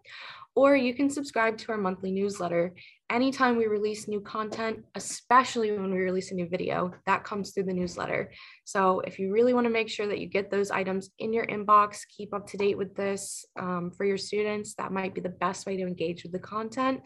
[0.58, 2.74] or you can subscribe to our monthly newsletter
[3.10, 7.62] anytime we release new content, especially when we release a new video, that comes through
[7.62, 8.32] the newsletter.
[8.64, 11.46] So if you really want to make sure that you get those items in your
[11.46, 15.28] inbox, keep up to date with this um, for your students, that might be the
[15.28, 17.02] best way to engage with the content.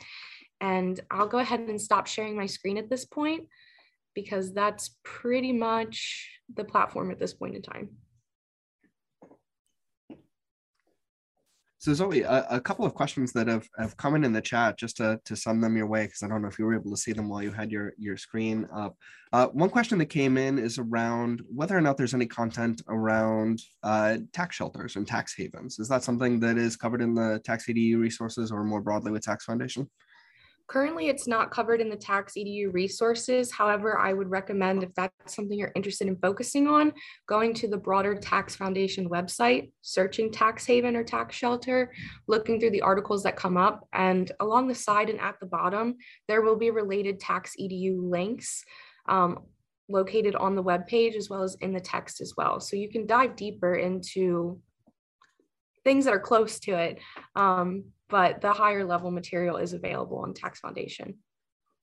[0.63, 3.49] And I'll go ahead and stop sharing my screen at this point
[4.15, 6.27] because that's pretty much
[6.57, 7.91] the platform at this point in time.
[11.83, 14.79] So Zoe, a, a, couple of questions that have, have come in in the chat
[14.79, 16.93] just to, to send them your way, because I don't know if you were able
[16.93, 18.97] to see them while you had your, your screen up.
[19.33, 23.61] Uh, one question that came in is around whether or not there's any content around
[23.83, 25.81] uh, tax shelters and tax havens.
[25.81, 29.25] Is that something that is covered in the Tax EDU resources or more broadly with
[29.25, 29.91] Tax Foundation?
[30.73, 33.53] Currently, it's not covered in the tax EDU resources.
[33.53, 36.95] However, I would recommend if that's something you're interested in focusing on,
[37.27, 41.93] going to the broader Tax Foundation website, searching tax haven or tax shelter,
[42.27, 43.87] looking through the articles that come up.
[43.93, 45.97] And along the side and at the bottom,
[46.27, 48.65] there will be related tax EDU links.
[49.11, 49.41] Um,
[49.91, 52.61] located on the web page as well as in the text as well.
[52.61, 54.59] So you can dive deeper into
[55.85, 56.99] things that are close to it.
[57.37, 61.15] Um, but the higher level material is available on Tax Foundation.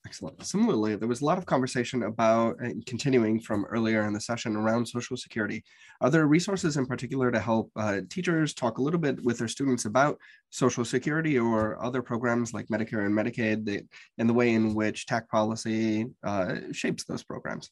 [0.05, 0.45] Excellent.
[0.45, 4.55] Similarly, there was a lot of conversation about uh, continuing from earlier in the session
[4.55, 5.63] around Social Security.
[6.01, 9.47] Are there resources in particular to help uh, teachers talk a little bit with their
[9.47, 10.19] students about
[10.51, 13.83] Social Security or other programs like Medicare and Medicaid that,
[14.19, 17.71] and the way in which tax policy uh, shapes those programs?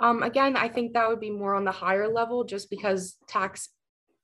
[0.00, 3.68] Um, again, I think that would be more on the higher level just because tax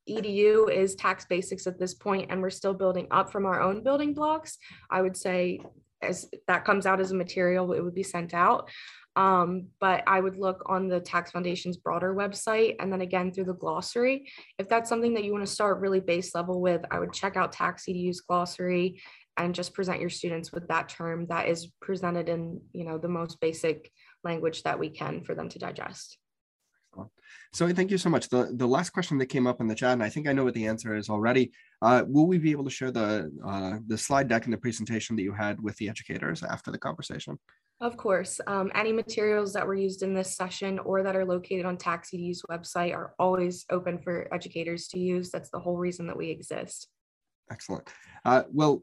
[0.08, 3.82] EDU is tax basics at this point, and we're still building up from our own
[3.82, 4.58] building blocks.
[4.90, 5.60] I would say
[6.02, 8.70] as that comes out as a material, it would be sent out.
[9.16, 13.46] Um, but I would look on the Tax Foundation's broader website and then again through
[13.46, 14.30] the glossary.
[14.58, 17.36] If that's something that you want to start really base level with, I would check
[17.36, 19.00] out Tax EDU's glossary
[19.36, 23.08] and just present your students with that term that is presented in you know the
[23.08, 23.90] most basic
[24.24, 26.18] language that we can for them to digest.
[27.52, 28.28] So thank you so much.
[28.28, 30.44] The, the last question that came up in the chat, and I think I know
[30.44, 31.50] what the answer is already.
[31.80, 35.16] Uh, will we be able to share the, uh, the slide deck and the presentation
[35.16, 37.38] that you had with the educators after the conversation?
[37.80, 38.40] Of course.
[38.46, 42.42] Um, any materials that were used in this session or that are located on TaxEDU's
[42.50, 45.30] website are always open for educators to use.
[45.30, 46.88] That's the whole reason that we exist.
[47.50, 47.88] Excellent.
[48.24, 48.82] Uh, well,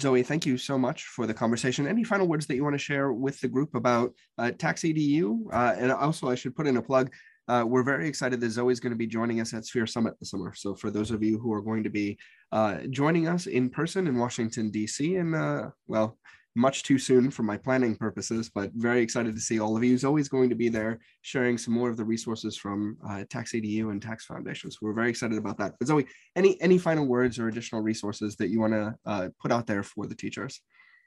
[0.00, 1.86] Zoe, thank you so much for the conversation.
[1.86, 5.52] Any final words that you want to share with the group about uh, TaxEDU?
[5.52, 7.12] Uh, and also, I should put in a plug
[7.50, 10.30] uh, we're very excited that Zoe's going to be joining us at Sphere Summit this
[10.30, 10.54] summer.
[10.54, 12.16] So for those of you who are going to be
[12.52, 16.16] uh, joining us in person in Washington, D.C., and uh, well,
[16.54, 19.98] much too soon for my planning purposes, but very excited to see all of you.
[19.98, 23.90] Zoe's going to be there sharing some more of the resources from uh, Tax EDU
[23.90, 24.70] and Tax Foundation.
[24.70, 25.74] So we're very excited about that.
[25.80, 29.50] But Zoe, any any final words or additional resources that you want to uh, put
[29.50, 30.60] out there for the teachers?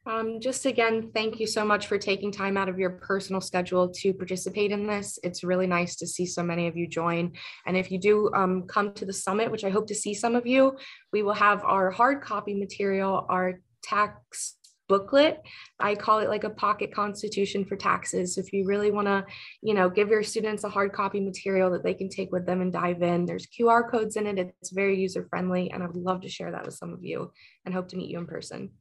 [0.06, 3.88] Um, just again, thank you so much for taking time out of your personal schedule
[3.90, 5.18] to participate in this.
[5.24, 7.32] It's really nice to see so many of you join.
[7.66, 10.36] And if you do um, come to the summit, which I hope to see some
[10.36, 10.76] of you,
[11.14, 14.58] we will have our hard copy material, our tax
[14.90, 15.42] booklet.
[15.80, 18.38] I call it like a pocket constitution for taxes.
[18.38, 19.26] If you really want to,
[19.62, 22.60] you know, give your students a hard copy material that they can take with them
[22.60, 24.54] and dive in, there's QR codes in it.
[24.60, 25.72] It's very user friendly.
[25.72, 27.32] And I would love to share that with some of you
[27.66, 28.72] and hope to meet you in person.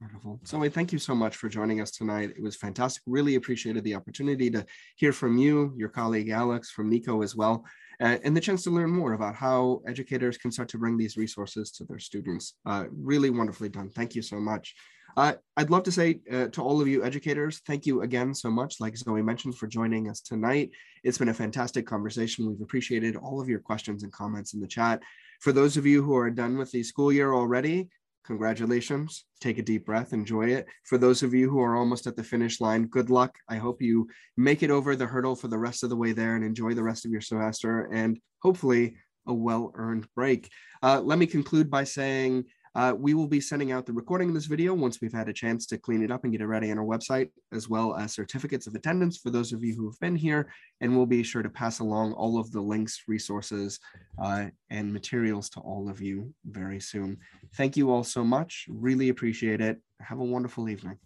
[0.00, 0.40] Wonderful.
[0.46, 2.30] Zoe, thank you so much for joining us tonight.
[2.36, 3.02] It was fantastic.
[3.06, 4.66] Really appreciated the opportunity to
[4.96, 7.64] hear from you, your colleague Alex, from Niko as well,
[8.02, 11.16] uh, and the chance to learn more about how educators can start to bring these
[11.16, 12.54] resources to their students.
[12.66, 13.88] Uh, really wonderfully done.
[13.88, 14.74] Thank you so much.
[15.16, 18.50] Uh, I'd love to say uh, to all of you educators, thank you again so
[18.50, 20.72] much, like Zoe mentioned, for joining us tonight.
[21.04, 22.46] It's been a fantastic conversation.
[22.46, 25.02] We've appreciated all of your questions and comments in the chat.
[25.40, 27.88] For those of you who are done with the school year already,
[28.26, 29.24] congratulations.
[29.40, 30.66] Take a deep breath, enjoy it.
[30.84, 33.36] For those of you who are almost at the finish line, good luck.
[33.48, 36.34] I hope you make it over the hurdle for the rest of the way there
[36.34, 38.96] and enjoy the rest of your semester and hopefully
[39.26, 40.50] a well earned break.
[40.82, 42.44] Uh, let me conclude by saying,
[42.76, 45.32] Uh, we will be sending out the recording of this video once we've had a
[45.32, 48.12] chance to clean it up and get it ready on our website, as well as
[48.12, 50.52] certificates of attendance for those of you who have been here.
[50.82, 53.80] And we'll be sure to pass along all of the links, resources,
[54.22, 57.16] uh, and materials to all of you very soon.
[57.54, 58.66] Thank you all so much.
[58.68, 59.80] Really appreciate it.
[60.02, 60.98] Have a wonderful evening.